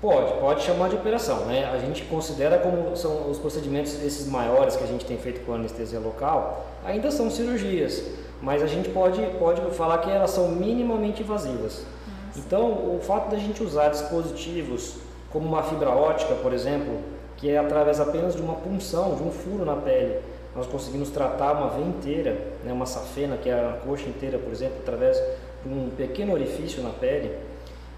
Pode, 0.00 0.32
pode 0.40 0.62
chamar 0.62 0.88
de 0.88 0.96
operação, 0.96 1.46
né? 1.46 1.64
A 1.64 1.78
gente 1.78 2.04
considera 2.04 2.58
como 2.58 2.96
são 2.96 3.30
os 3.30 3.38
procedimentos 3.38 3.94
esses 4.02 4.26
maiores 4.26 4.74
que 4.74 4.82
a 4.82 4.86
gente 4.86 5.04
tem 5.04 5.16
feito 5.16 5.46
com 5.46 5.54
anestesia 5.54 6.00
local, 6.00 6.66
ainda 6.84 7.10
são 7.10 7.30
cirurgias, 7.30 8.02
mas 8.40 8.62
a 8.62 8.66
gente 8.66 8.88
pode, 8.88 9.24
pode 9.38 9.60
falar 9.76 9.98
que 9.98 10.10
elas 10.10 10.30
são 10.30 10.48
minimamente 10.48 11.22
invasivas. 11.22 11.84
Nossa. 12.26 12.38
Então, 12.40 12.64
o 12.64 13.00
fato 13.00 13.30
da 13.30 13.36
gente 13.36 13.62
usar 13.62 13.90
dispositivos 13.90 14.96
como 15.32 15.48
uma 15.48 15.62
fibra 15.62 15.90
ótica, 15.90 16.34
por 16.34 16.52
exemplo, 16.52 17.00
que 17.36 17.50
é 17.50 17.58
através 17.58 17.98
apenas 17.98 18.36
de 18.36 18.42
uma 18.42 18.54
punção, 18.54 19.14
de 19.16 19.22
um 19.22 19.30
furo 19.30 19.64
na 19.64 19.76
pele, 19.76 20.20
nós 20.54 20.66
conseguimos 20.66 21.10
tratar 21.10 21.52
uma 21.52 21.68
veia 21.70 21.86
inteira, 21.86 22.38
né, 22.62 22.72
uma 22.72 22.84
safena, 22.84 23.36
que 23.36 23.48
é 23.48 23.54
a 23.54 23.78
coxa 23.84 24.08
inteira, 24.08 24.38
por 24.38 24.52
exemplo, 24.52 24.76
através 24.80 25.16
de 25.64 25.72
um 25.72 25.90
pequeno 25.90 26.34
orifício 26.34 26.82
na 26.82 26.90
pele. 26.90 27.34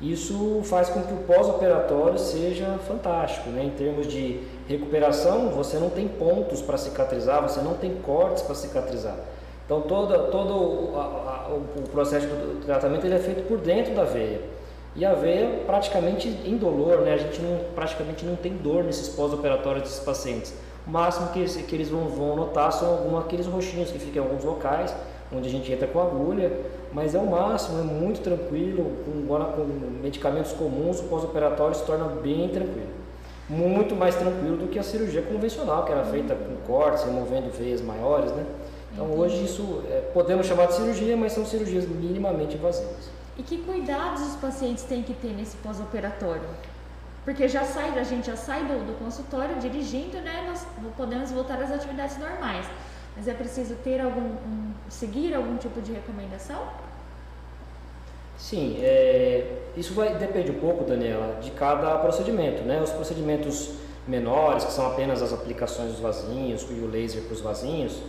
Isso 0.00 0.60
faz 0.64 0.88
com 0.88 1.02
que 1.02 1.12
o 1.12 1.18
pós-operatório 1.18 2.18
seja 2.18 2.78
fantástico, 2.86 3.48
né? 3.50 3.64
em 3.64 3.70
termos 3.70 4.06
de 4.06 4.40
recuperação, 4.68 5.50
você 5.50 5.78
não 5.78 5.88
tem 5.88 6.06
pontos 6.08 6.60
para 6.60 6.76
cicatrizar, 6.76 7.42
você 7.42 7.60
não 7.60 7.74
tem 7.74 7.94
cortes 7.96 8.42
para 8.42 8.54
cicatrizar. 8.54 9.16
Então 9.64 9.80
todo, 9.82 10.30
todo 10.30 10.52
o, 10.52 10.96
a, 10.96 11.48
o 11.48 11.88
processo 11.88 12.26
do 12.26 12.64
tratamento 12.66 13.06
ele 13.06 13.14
é 13.14 13.18
feito 13.18 13.46
por 13.46 13.58
dentro 13.58 13.94
da 13.94 14.04
veia. 14.04 14.40
E 14.96 15.04
a 15.04 15.12
veia 15.12 15.62
praticamente 15.66 16.28
indolor, 16.44 16.98
né? 17.00 17.14
A 17.14 17.16
gente 17.16 17.40
não, 17.40 17.58
praticamente 17.74 18.24
não 18.24 18.36
tem 18.36 18.56
dor 18.56 18.84
nesses 18.84 19.08
pós-operatórios 19.08 19.82
desses 19.82 19.98
pacientes. 19.98 20.54
O 20.86 20.90
máximo 20.90 21.28
que, 21.28 21.44
que 21.64 21.74
eles 21.74 21.88
vão, 21.88 22.08
vão 22.08 22.36
notar 22.36 22.72
são 22.72 22.90
alguns 22.90 23.24
aqueles 23.24 23.46
roxinhos 23.46 23.90
que 23.90 23.98
ficam 23.98 24.22
em 24.22 24.26
alguns 24.26 24.44
locais, 24.44 24.94
onde 25.34 25.48
a 25.48 25.50
gente 25.50 25.72
entra 25.72 25.88
com 25.88 26.00
agulha, 26.00 26.52
mas 26.92 27.14
é 27.14 27.18
o 27.18 27.26
máximo, 27.26 27.80
é 27.80 27.82
muito 27.82 28.20
tranquilo, 28.20 28.92
com, 29.04 29.26
com 29.26 29.64
medicamentos 30.00 30.52
comuns, 30.52 31.00
o 31.00 31.04
pós-operatório 31.04 31.74
se 31.74 31.84
torna 31.84 32.04
bem 32.04 32.48
tranquilo. 32.50 32.86
Muito 33.48 33.96
mais 33.96 34.14
tranquilo 34.14 34.56
do 34.56 34.68
que 34.68 34.78
a 34.78 34.82
cirurgia 34.82 35.22
convencional, 35.22 35.84
que 35.84 35.92
era 35.92 36.04
feita 36.04 36.34
com 36.36 36.54
cortes, 36.66 37.02
removendo 37.04 37.50
veias 37.50 37.80
maiores, 37.80 38.30
né? 38.30 38.46
Então 38.92 39.10
hoje 39.18 39.44
isso 39.44 39.82
é, 39.90 40.02
podemos 40.14 40.46
chamar 40.46 40.66
de 40.66 40.74
cirurgia, 40.74 41.16
mas 41.16 41.32
são 41.32 41.44
cirurgias 41.44 41.84
minimamente 41.86 42.56
invasivas. 42.56 43.10
E 43.36 43.42
que 43.42 43.58
cuidados 43.58 44.22
os 44.22 44.36
pacientes 44.36 44.84
têm 44.84 45.02
que 45.02 45.12
ter 45.14 45.32
nesse 45.32 45.56
pós-operatório? 45.56 46.48
Porque 47.24 47.48
já 47.48 47.64
sai, 47.64 47.98
a 47.98 48.02
gente 48.04 48.26
já 48.26 48.36
sai 48.36 48.64
do, 48.64 48.86
do 48.86 48.98
consultório 48.98 49.56
dirigindo, 49.56 50.20
né? 50.20 50.44
Nós 50.46 50.66
podemos 50.96 51.30
voltar 51.32 51.60
às 51.60 51.72
atividades 51.72 52.18
normais. 52.18 52.66
Mas 53.16 53.26
é 53.26 53.34
preciso 53.34 53.74
ter 53.76 54.00
algum, 54.00 54.20
um, 54.20 54.72
seguir 54.88 55.34
algum 55.34 55.56
tipo 55.56 55.80
de 55.80 55.92
recomendação? 55.92 56.68
Sim, 58.36 58.76
é, 58.80 59.62
isso 59.76 59.94
vai 59.94 60.14
depende 60.16 60.50
um 60.50 60.58
pouco, 60.58 60.84
Daniela, 60.84 61.40
de 61.40 61.50
cada 61.52 61.96
procedimento, 61.98 62.62
né? 62.62 62.82
Os 62.82 62.90
procedimentos 62.90 63.70
menores, 64.06 64.64
que 64.64 64.72
são 64.72 64.86
apenas 64.86 65.22
as 65.22 65.32
aplicações 65.32 65.92
dos 65.92 66.00
vasinhos 66.00 66.66
e 66.68 66.74
o 66.74 66.90
laser 66.90 67.22
para 67.22 67.32
os 67.32 67.40
vasinhos, 67.40 68.02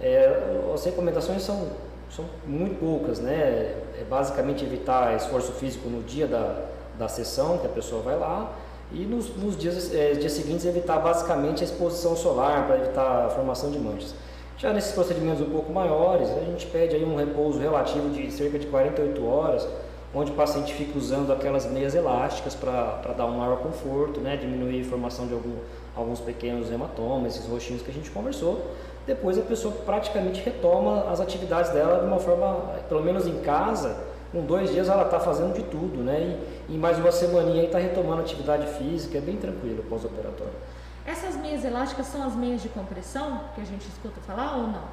é, 0.00 0.32
as 0.72 0.84
recomendações 0.84 1.42
são 1.42 1.68
são 2.14 2.26
muito 2.46 2.78
poucas, 2.78 3.18
né? 3.18 3.74
É 3.98 4.04
basicamente 4.08 4.64
evitar 4.64 5.16
esforço 5.16 5.52
físico 5.52 5.88
no 5.88 6.02
dia 6.02 6.26
da, 6.26 6.62
da 6.98 7.08
sessão, 7.08 7.58
que 7.58 7.66
a 7.66 7.70
pessoa 7.70 8.02
vai 8.02 8.18
lá, 8.18 8.52
e 8.92 9.04
nos, 9.06 9.34
nos 9.36 9.56
dias, 9.56 9.94
é, 9.94 10.12
dias 10.12 10.32
seguintes 10.32 10.66
evitar 10.66 10.98
basicamente 10.98 11.62
a 11.62 11.64
exposição 11.64 12.14
solar 12.14 12.66
para 12.66 12.76
evitar 12.76 13.26
a 13.26 13.30
formação 13.30 13.70
de 13.70 13.78
manchas. 13.78 14.14
Já 14.58 14.72
nesses 14.72 14.92
procedimentos 14.92 15.40
um 15.40 15.50
pouco 15.50 15.72
maiores, 15.72 16.28
a 16.30 16.40
gente 16.40 16.66
pede 16.66 16.94
aí 16.94 17.04
um 17.04 17.16
repouso 17.16 17.58
relativo 17.58 18.10
de 18.10 18.30
cerca 18.30 18.58
de 18.58 18.66
48 18.66 19.26
horas, 19.26 19.66
onde 20.14 20.30
o 20.30 20.34
paciente 20.34 20.74
fica 20.74 20.98
usando 20.98 21.32
aquelas 21.32 21.64
meias 21.64 21.94
elásticas 21.94 22.54
para 22.54 23.14
dar 23.16 23.24
um 23.24 23.38
maior 23.38 23.58
conforto, 23.58 24.20
né? 24.20 24.36
diminuir 24.36 24.82
a 24.82 24.84
formação 24.84 25.26
de 25.26 25.32
algum, 25.32 25.56
alguns 25.96 26.20
pequenos 26.20 26.70
hematomas, 26.70 27.34
esses 27.34 27.48
roxinhos 27.48 27.82
que 27.82 27.90
a 27.90 27.94
gente 27.94 28.10
conversou, 28.10 28.60
depois 29.06 29.38
a 29.38 29.42
pessoa 29.42 29.74
praticamente 29.84 30.40
retoma 30.42 31.10
as 31.10 31.20
atividades 31.20 31.70
dela 31.72 32.00
de 32.00 32.06
uma 32.06 32.18
forma, 32.18 32.74
pelo 32.88 33.02
menos 33.02 33.26
em 33.26 33.40
casa, 33.42 33.96
com 34.30 34.44
dois 34.44 34.70
dias 34.70 34.88
ela 34.88 35.04
está 35.04 35.20
fazendo 35.20 35.54
de 35.54 35.62
tudo, 35.64 36.02
né? 36.02 36.38
E 36.68 36.74
em 36.74 36.78
mais 36.78 36.98
uma 36.98 37.12
semaninha 37.12 37.64
está 37.64 37.78
retomando 37.78 38.22
atividade 38.22 38.66
física, 38.78 39.18
é 39.18 39.20
bem 39.20 39.36
tranquilo 39.36 39.82
pós-operatório. 39.88 40.54
Essas 41.04 41.36
meias 41.36 41.64
elásticas 41.64 42.06
são 42.06 42.22
as 42.24 42.34
meias 42.34 42.62
de 42.62 42.68
compressão 42.68 43.40
que 43.54 43.60
a 43.60 43.64
gente 43.64 43.86
escuta 43.88 44.20
falar 44.20 44.56
ou 44.56 44.68
não? 44.68 44.84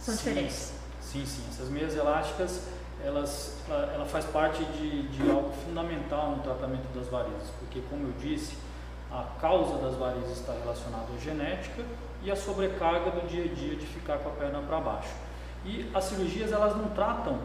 São 0.00 0.14
sim, 0.14 0.30
diferentes? 0.30 0.72
Sim, 1.00 1.24
sim. 1.24 1.42
Essas 1.48 1.68
meias 1.68 1.96
elásticas, 1.96 2.62
elas, 3.04 3.56
ela, 3.68 3.92
ela 3.94 4.04
faz 4.04 4.24
parte 4.24 4.64
de, 4.64 5.08
de 5.08 5.30
algo 5.30 5.52
fundamental 5.64 6.32
no 6.32 6.42
tratamento 6.42 6.92
das 6.92 7.06
varizes, 7.06 7.50
porque 7.60 7.80
como 7.88 8.08
eu 8.08 8.12
disse, 8.18 8.56
a 9.10 9.24
causa 9.40 9.78
das 9.78 9.94
varizes 9.94 10.38
está 10.38 10.52
relacionada 10.52 11.06
à 11.16 11.20
genética 11.20 11.82
e 12.22 12.30
a 12.30 12.36
sobrecarga 12.36 13.10
do 13.10 13.26
dia 13.28 13.44
a 13.44 13.48
dia 13.48 13.76
de 13.76 13.86
ficar 13.86 14.18
com 14.18 14.28
a 14.28 14.32
perna 14.32 14.60
para 14.60 14.80
baixo. 14.80 15.10
E 15.64 15.88
as 15.94 16.04
cirurgias 16.04 16.52
elas 16.52 16.76
não 16.76 16.88
tratam 16.90 17.38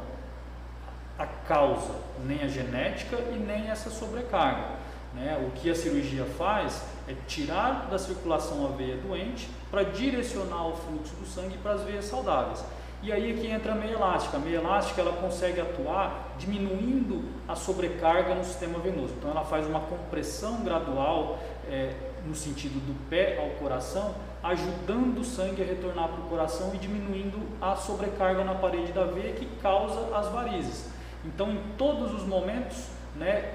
a 1.17 1.25
causa, 1.25 1.93
nem 2.25 2.41
a 2.41 2.47
genética 2.47 3.17
e 3.17 3.37
nem 3.37 3.69
essa 3.69 3.89
sobrecarga. 3.89 4.83
Né? 5.13 5.37
O 5.47 5.51
que 5.51 5.69
a 5.69 5.75
cirurgia 5.75 6.25
faz 6.37 6.83
é 7.07 7.13
tirar 7.27 7.87
da 7.89 7.99
circulação 7.99 8.65
a 8.65 8.69
veia 8.75 8.97
doente 8.97 9.47
para 9.69 9.83
direcionar 9.83 10.67
o 10.67 10.75
fluxo 10.75 11.15
do 11.15 11.25
sangue 11.25 11.57
para 11.57 11.73
as 11.73 11.81
veias 11.83 12.05
saudáveis. 12.05 12.63
E 13.03 13.11
aí 13.11 13.31
é 13.31 13.33
que 13.33 13.47
entra 13.47 13.73
a 13.73 13.75
meia 13.75 13.91
elástica. 13.91 14.37
A 14.37 14.39
meia 14.39 14.57
elástica 14.57 15.01
ela 15.01 15.11
consegue 15.17 15.59
atuar 15.59 16.33
diminuindo 16.39 17.25
a 17.47 17.53
sobrecarga 17.53 18.33
no 18.33 18.43
sistema 18.45 18.79
venoso. 18.79 19.13
Então 19.17 19.29
ela 19.29 19.43
faz 19.43 19.67
uma 19.67 19.81
compressão 19.81 20.63
gradual 20.63 21.37
é, 21.69 21.93
no 22.25 22.33
sentido 22.33 22.79
do 22.79 23.09
pé 23.09 23.37
ao 23.39 23.49
coração 23.59 24.15
ajudando 24.43 25.19
o 25.19 25.23
sangue 25.23 25.61
a 25.61 25.65
retornar 25.65 26.09
para 26.09 26.21
o 26.21 26.29
coração 26.29 26.71
e 26.73 26.77
diminuindo 26.77 27.39
a 27.61 27.75
sobrecarga 27.75 28.43
na 28.43 28.53
parede 28.53 28.91
da 28.91 29.05
veia 29.05 29.33
que 29.33 29.45
causa 29.61 30.15
as 30.15 30.27
varizes. 30.29 30.89
Então, 31.25 31.51
em 31.51 31.61
todos 31.77 32.13
os 32.13 32.27
momentos, 32.27 32.87
né, 33.15 33.53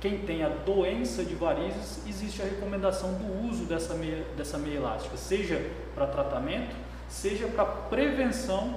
quem 0.00 0.18
tem 0.18 0.42
a 0.42 0.48
doença 0.48 1.24
de 1.24 1.34
varizes, 1.34 2.04
existe 2.08 2.42
a 2.42 2.44
recomendação 2.44 3.14
do 3.14 3.48
uso 3.48 3.64
dessa 3.64 3.94
meia, 3.94 4.24
dessa 4.36 4.58
meia 4.58 4.78
elástica, 4.78 5.16
seja 5.16 5.70
para 5.94 6.06
tratamento, 6.06 6.74
seja 7.08 7.46
para 7.46 7.64
prevenção 7.64 8.74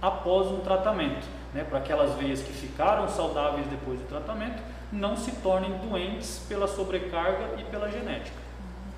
após 0.00 0.48
um 0.48 0.60
tratamento, 0.60 1.26
né, 1.52 1.64
para 1.64 1.78
aquelas 1.78 2.14
veias 2.14 2.40
que 2.40 2.52
ficaram 2.52 3.08
saudáveis 3.08 3.66
depois 3.66 4.00
do 4.00 4.06
tratamento 4.08 4.62
não 4.92 5.16
se 5.16 5.32
tornem 5.36 5.72
doentes 5.78 6.44
pela 6.46 6.68
sobrecarga 6.68 7.58
e 7.58 7.64
pela 7.64 7.90
genética. 7.90 8.41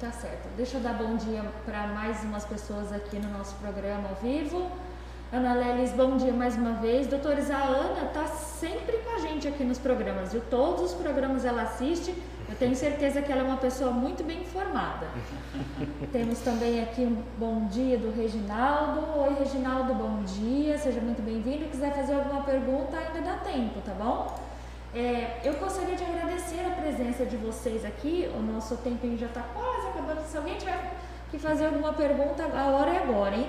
Tá 0.04 0.12
certo. 0.12 0.46
Deixa 0.54 0.76
eu 0.76 0.82
dar 0.82 0.92
bom 0.92 1.16
dia 1.16 1.42
para 1.64 1.86
mais 1.86 2.22
umas 2.24 2.44
pessoas 2.44 2.92
aqui 2.92 3.18
no 3.18 3.30
nosso 3.30 3.54
programa 3.54 4.10
ao 4.10 4.14
vivo. 4.16 4.70
Ana 5.32 5.54
Lelis, 5.54 5.92
bom 5.92 6.18
dia 6.18 6.30
mais 6.30 6.58
uma 6.58 6.72
vez. 6.72 7.06
Doutores, 7.06 7.50
a 7.50 7.56
Ana 7.56 8.08
está 8.08 8.26
sempre 8.26 8.98
com 8.98 9.14
a 9.14 9.18
gente 9.20 9.48
aqui 9.48 9.64
nos 9.64 9.78
programas, 9.78 10.34
viu? 10.34 10.42
Todos 10.50 10.92
os 10.92 10.92
programas 10.92 11.46
ela 11.46 11.62
assiste. 11.62 12.14
Eu 12.46 12.54
tenho 12.56 12.76
certeza 12.76 13.22
que 13.22 13.32
ela 13.32 13.40
é 13.40 13.44
uma 13.44 13.56
pessoa 13.56 13.92
muito 13.92 14.22
bem 14.22 14.42
informada. 14.42 15.06
Temos 16.12 16.38
também 16.40 16.82
aqui 16.82 17.00
um 17.00 17.22
bom 17.38 17.66
dia 17.68 17.96
do 17.96 18.14
Reginaldo. 18.14 19.00
Oi, 19.20 19.36
Reginaldo, 19.38 19.94
bom 19.94 20.22
dia. 20.22 20.76
Seja 20.76 21.00
muito 21.00 21.22
bem-vindo. 21.22 21.64
Quiser 21.70 21.94
fazer 21.94 22.12
alguma 22.12 22.42
pergunta, 22.42 22.94
ainda 22.98 23.22
dá 23.22 23.38
tempo, 23.38 23.80
tá 23.80 23.94
bom? 23.94 24.38
É, 24.94 25.40
eu 25.42 25.54
gostaria 25.54 25.96
de 25.96 26.04
agradecer 26.04 26.60
a 26.64 26.70
presença 26.70 27.26
de 27.26 27.36
vocês 27.36 27.84
aqui. 27.84 28.30
O 28.32 28.40
nosso 28.40 28.76
tempinho 28.76 29.18
já 29.18 29.26
está 29.26 29.42
quase. 29.42 29.83
Se 30.26 30.36
alguém 30.36 30.56
tiver 30.56 30.92
que 31.30 31.38
fazer 31.38 31.66
alguma 31.66 31.92
pergunta, 31.92 32.44
a 32.44 32.66
hora 32.66 32.90
é 32.90 32.98
agora, 32.98 33.34
hein? 33.36 33.48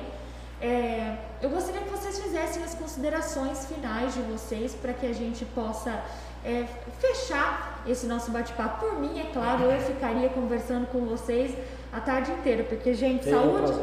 É, 0.61 1.17
eu 1.41 1.49
gostaria 1.49 1.81
que 1.81 1.89
vocês 1.89 2.19
fizessem 2.19 2.63
as 2.63 2.73
considerações 2.73 3.65
finais 3.65 4.13
de 4.13 4.21
vocês 4.21 4.73
para 4.73 4.93
que 4.93 5.05
a 5.05 5.13
gente 5.13 5.43
possa 5.45 6.01
é, 6.43 6.65
fechar 6.99 7.83
esse 7.85 8.05
nosso 8.05 8.31
bate-papo. 8.31 8.85
Por 8.85 8.99
mim, 8.99 9.19
é 9.19 9.31
claro, 9.33 9.63
eu 9.63 9.81
ficaria 9.81 10.29
conversando 10.29 10.87
com 10.87 11.01
vocês 11.01 11.55
a 11.91 11.99
tarde 11.99 12.31
inteira, 12.31 12.63
porque, 12.63 12.93
gente, 12.93 13.29
saúde. 13.29 13.73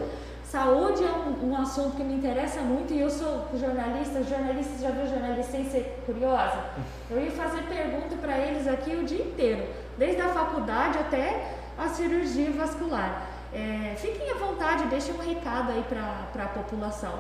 Saúde 0.45 1.03
é 1.03 1.11
um, 1.11 1.51
um, 1.51 1.57
assunto 1.57 1.97
que 1.97 2.05
me 2.05 2.13
interessa 2.13 2.61
muito 2.61 2.93
e 2.93 3.01
eu 3.01 3.09
sou 3.09 3.49
jornalista, 3.59 4.23
jornalista 4.23 4.83
já 4.83 4.91
viu 4.91 5.07
jornalista 5.07 5.51
sem 5.51 5.65
ser 5.65 6.03
curiosa? 6.05 6.63
Eu 7.11 7.25
ia 7.25 7.31
fazer 7.31 7.63
pergunta 7.63 8.17
para 8.21 8.37
eles 8.37 8.69
aqui 8.69 8.95
o 8.95 9.03
dia 9.03 9.25
inteiro, 9.25 9.67
desde 9.97 10.21
a 10.21 10.29
faculdade 10.29 10.99
até 10.99 11.62
a 11.79 11.89
cirurgia 11.89 12.51
vascular. 12.53 13.29
É, 13.53 13.95
fiquem 13.99 14.31
à 14.31 14.35
vontade, 14.35 14.85
deixem 14.87 15.15
um 15.15 15.19
recado 15.19 15.73
aí 15.73 15.85
para 15.89 16.45
a 16.45 16.49
população. 16.49 17.13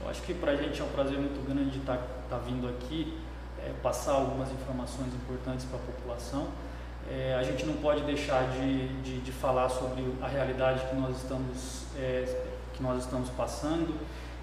Eu 0.00 0.10
acho 0.10 0.22
que 0.22 0.34
para 0.34 0.52
a 0.52 0.56
gente 0.56 0.80
é 0.80 0.84
um 0.84 0.88
prazer 0.88 1.18
muito 1.18 1.44
grande 1.46 1.70
de 1.70 1.78
estar 1.78 1.96
tá, 1.96 2.04
tá 2.30 2.38
vindo 2.38 2.68
aqui, 2.68 3.18
é, 3.58 3.72
passar 3.82 4.12
algumas 4.12 4.50
informações 4.52 5.12
importantes 5.14 5.64
para 5.64 5.78
a 5.78 5.82
população. 5.82 6.48
É, 7.10 7.36
a 7.38 7.42
gente 7.42 7.66
não 7.66 7.74
pode 7.74 8.02
deixar 8.02 8.48
de, 8.50 8.88
de, 9.02 9.20
de, 9.20 9.32
falar 9.32 9.68
sobre 9.68 10.02
a 10.22 10.26
realidade 10.26 10.86
que 10.86 10.94
nós 10.94 11.16
estamos 11.16 11.84
é, 11.98 12.24
que 12.72 12.82
nós 12.82 13.04
estamos 13.04 13.28
passando 13.30 13.94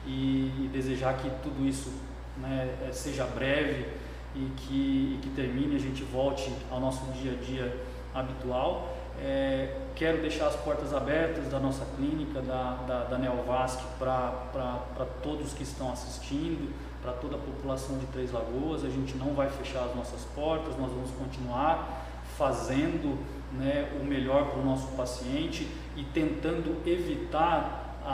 e, 0.05 0.69
desejar 0.71 1.17
que 1.17 1.29
tudo 1.43 1.67
isso 1.67 1.91
né, 2.37 2.73
é, 2.87 2.91
seja 2.91 3.25
breve 3.25 3.87
e 4.35 4.51
que, 4.57 5.15
e 5.15 5.19
que 5.21 5.29
termine, 5.29 5.75
a 5.75 5.79
gente 5.79 6.03
volte 6.03 6.51
ao 6.69 6.79
nosso 6.79 7.03
dia 7.13 7.33
a 7.33 7.43
dia 7.43 7.77
habitual. 8.13 8.95
É, 9.19 9.75
quero 9.95 10.21
deixar 10.21 10.47
as 10.47 10.55
portas 10.55 10.93
abertas 10.93 11.47
da 11.49 11.59
nossa 11.59 11.85
clínica, 11.95 12.41
da, 12.41 12.73
da, 12.87 13.03
da 13.03 13.17
Neovasc, 13.17 13.79
para 13.99 15.05
todos 15.21 15.53
que 15.53 15.63
estão 15.63 15.91
assistindo, 15.91 16.73
para 17.01 17.11
toda 17.13 17.35
a 17.35 17.39
população 17.39 17.97
de 17.97 18.05
Três 18.07 18.31
Lagoas. 18.31 18.83
A 18.83 18.89
gente 18.89 19.15
não 19.17 19.33
vai 19.33 19.49
fechar 19.49 19.83
as 19.83 19.95
nossas 19.95 20.23
portas, 20.33 20.77
nós 20.77 20.91
vamos 20.91 21.11
continuar 21.11 22.07
fazendo 22.37 23.19
né, 23.51 23.91
o 24.01 24.05
melhor 24.05 24.49
para 24.49 24.59
o 24.59 24.65
nosso 24.65 24.87
paciente 24.95 25.67
e 25.95 26.03
tentando 26.03 26.81
evitar 26.87 27.99
a, 28.03 28.13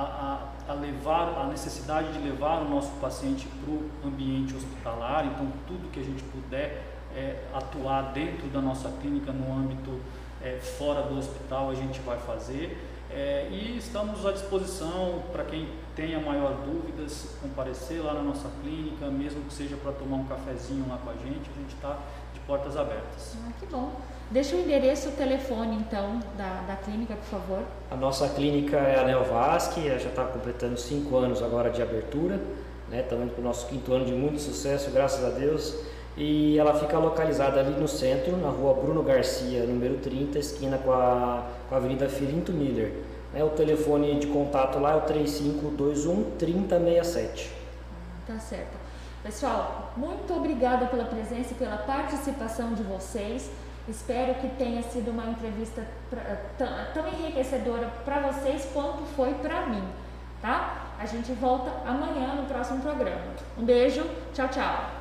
a, 0.67 0.71
a, 0.71 0.73
levar 0.73 1.39
a 1.39 1.45
necessidade 1.45 2.11
de 2.11 2.19
levar 2.19 2.61
o 2.61 2.69
nosso 2.69 2.91
paciente 2.99 3.47
para 3.47 3.71
o 3.71 3.89
ambiente 4.05 4.55
hospitalar. 4.55 5.25
Então, 5.25 5.47
tudo 5.67 5.89
que 5.91 5.99
a 5.99 6.03
gente 6.03 6.23
puder 6.23 6.83
é, 7.15 7.43
atuar 7.53 8.13
dentro 8.13 8.47
da 8.47 8.61
nossa 8.61 8.89
clínica 9.01 9.31
no 9.31 9.53
âmbito 9.53 9.99
é, 10.43 10.57
fora 10.59 11.01
do 11.03 11.17
hospital, 11.17 11.69
a 11.69 11.75
gente 11.75 11.99
vai 12.01 12.17
fazer. 12.17 12.77
É, 13.09 13.47
e 13.49 13.77
estamos 13.77 14.25
à 14.25 14.31
disposição 14.31 15.23
para 15.31 15.45
quem 15.45 15.69
tenha 15.95 16.19
maior 16.19 16.53
dúvidas, 16.65 17.35
comparecer 17.41 18.03
lá 18.03 18.13
na 18.13 18.21
nossa 18.21 18.49
clínica, 18.61 19.07
mesmo 19.07 19.41
que 19.45 19.53
seja 19.53 19.77
para 19.77 19.93
tomar 19.93 20.17
um 20.17 20.25
cafezinho 20.25 20.85
lá 20.89 20.97
com 20.97 21.09
a 21.09 21.13
gente, 21.13 21.49
a 21.49 21.59
gente 21.59 21.73
está 21.73 21.97
de 22.33 22.39
portas 22.41 22.75
abertas. 22.75 23.37
Ah, 23.45 23.51
que 23.59 23.65
bom. 23.67 23.93
Deixa 24.29 24.57
o 24.57 24.59
endereço 24.59 25.07
e 25.07 25.11
o 25.13 25.15
telefone, 25.15 25.77
então, 25.77 26.19
da, 26.37 26.61
da 26.67 26.75
clínica, 26.75 27.15
por 27.15 27.39
favor. 27.39 27.63
A 27.89 27.95
nossa 27.95 28.27
clínica 28.27 28.75
é 28.75 28.99
a 28.99 29.05
Neovasc, 29.05 29.77
já 29.81 29.95
está 30.09 30.25
completando 30.25 30.77
cinco 30.77 31.15
anos 31.15 31.41
agora 31.41 31.69
de 31.69 31.81
abertura, 31.81 32.37
né? 32.89 33.01
Estamos 33.01 33.25
indo 33.25 33.33
para 33.33 33.41
o 33.41 33.43
nosso 33.45 33.67
quinto 33.67 33.93
ano 33.93 34.05
de 34.05 34.11
muito 34.11 34.39
sucesso, 34.39 34.91
graças 34.91 35.23
a 35.23 35.29
Deus. 35.29 35.73
E 36.17 36.57
ela 36.57 36.73
fica 36.73 36.97
localizada 36.97 37.59
ali 37.59 37.79
no 37.79 37.87
centro, 37.87 38.35
na 38.37 38.49
rua 38.49 38.73
Bruno 38.73 39.03
Garcia, 39.03 39.63
número 39.65 39.97
30, 39.97 40.39
esquina 40.39 40.79
com 40.79 40.91
a, 40.91 41.45
com 41.69 41.75
a 41.75 41.77
Avenida 41.77 42.09
Filinto 42.09 42.51
Miller. 42.51 42.91
É, 43.35 43.43
o 43.43 43.49
telefone 43.49 44.17
de 44.19 44.25
contato 44.25 44.79
lá 44.79 44.93
é 44.93 44.95
o 44.95 45.01
3521 45.01 46.31
3067. 46.37 47.51
Tá 48.25 48.39
certo. 48.39 48.77
Pessoal, 49.23 49.93
muito 49.95 50.33
obrigada 50.33 50.87
pela 50.87 51.05
presença 51.05 51.51
e 51.51 51.55
pela 51.55 51.77
participação 51.77 52.73
de 52.73 52.81
vocês. 52.81 53.51
Espero 53.87 54.33
que 54.35 54.47
tenha 54.57 54.81
sido 54.81 55.11
uma 55.11 55.25
entrevista 55.27 55.85
tão 56.93 57.07
enriquecedora 57.07 57.89
para 58.03 58.19
vocês 58.21 58.67
quanto 58.73 59.03
foi 59.15 59.33
para 59.35 59.67
mim, 59.67 59.83
tá? 60.41 60.87
A 60.99 61.05
gente 61.05 61.31
volta 61.33 61.71
amanhã 61.85 62.35
no 62.35 62.47
próximo 62.47 62.81
programa. 62.81 63.21
Um 63.57 63.63
beijo, 63.63 64.03
tchau, 64.33 64.47
tchau. 64.49 64.96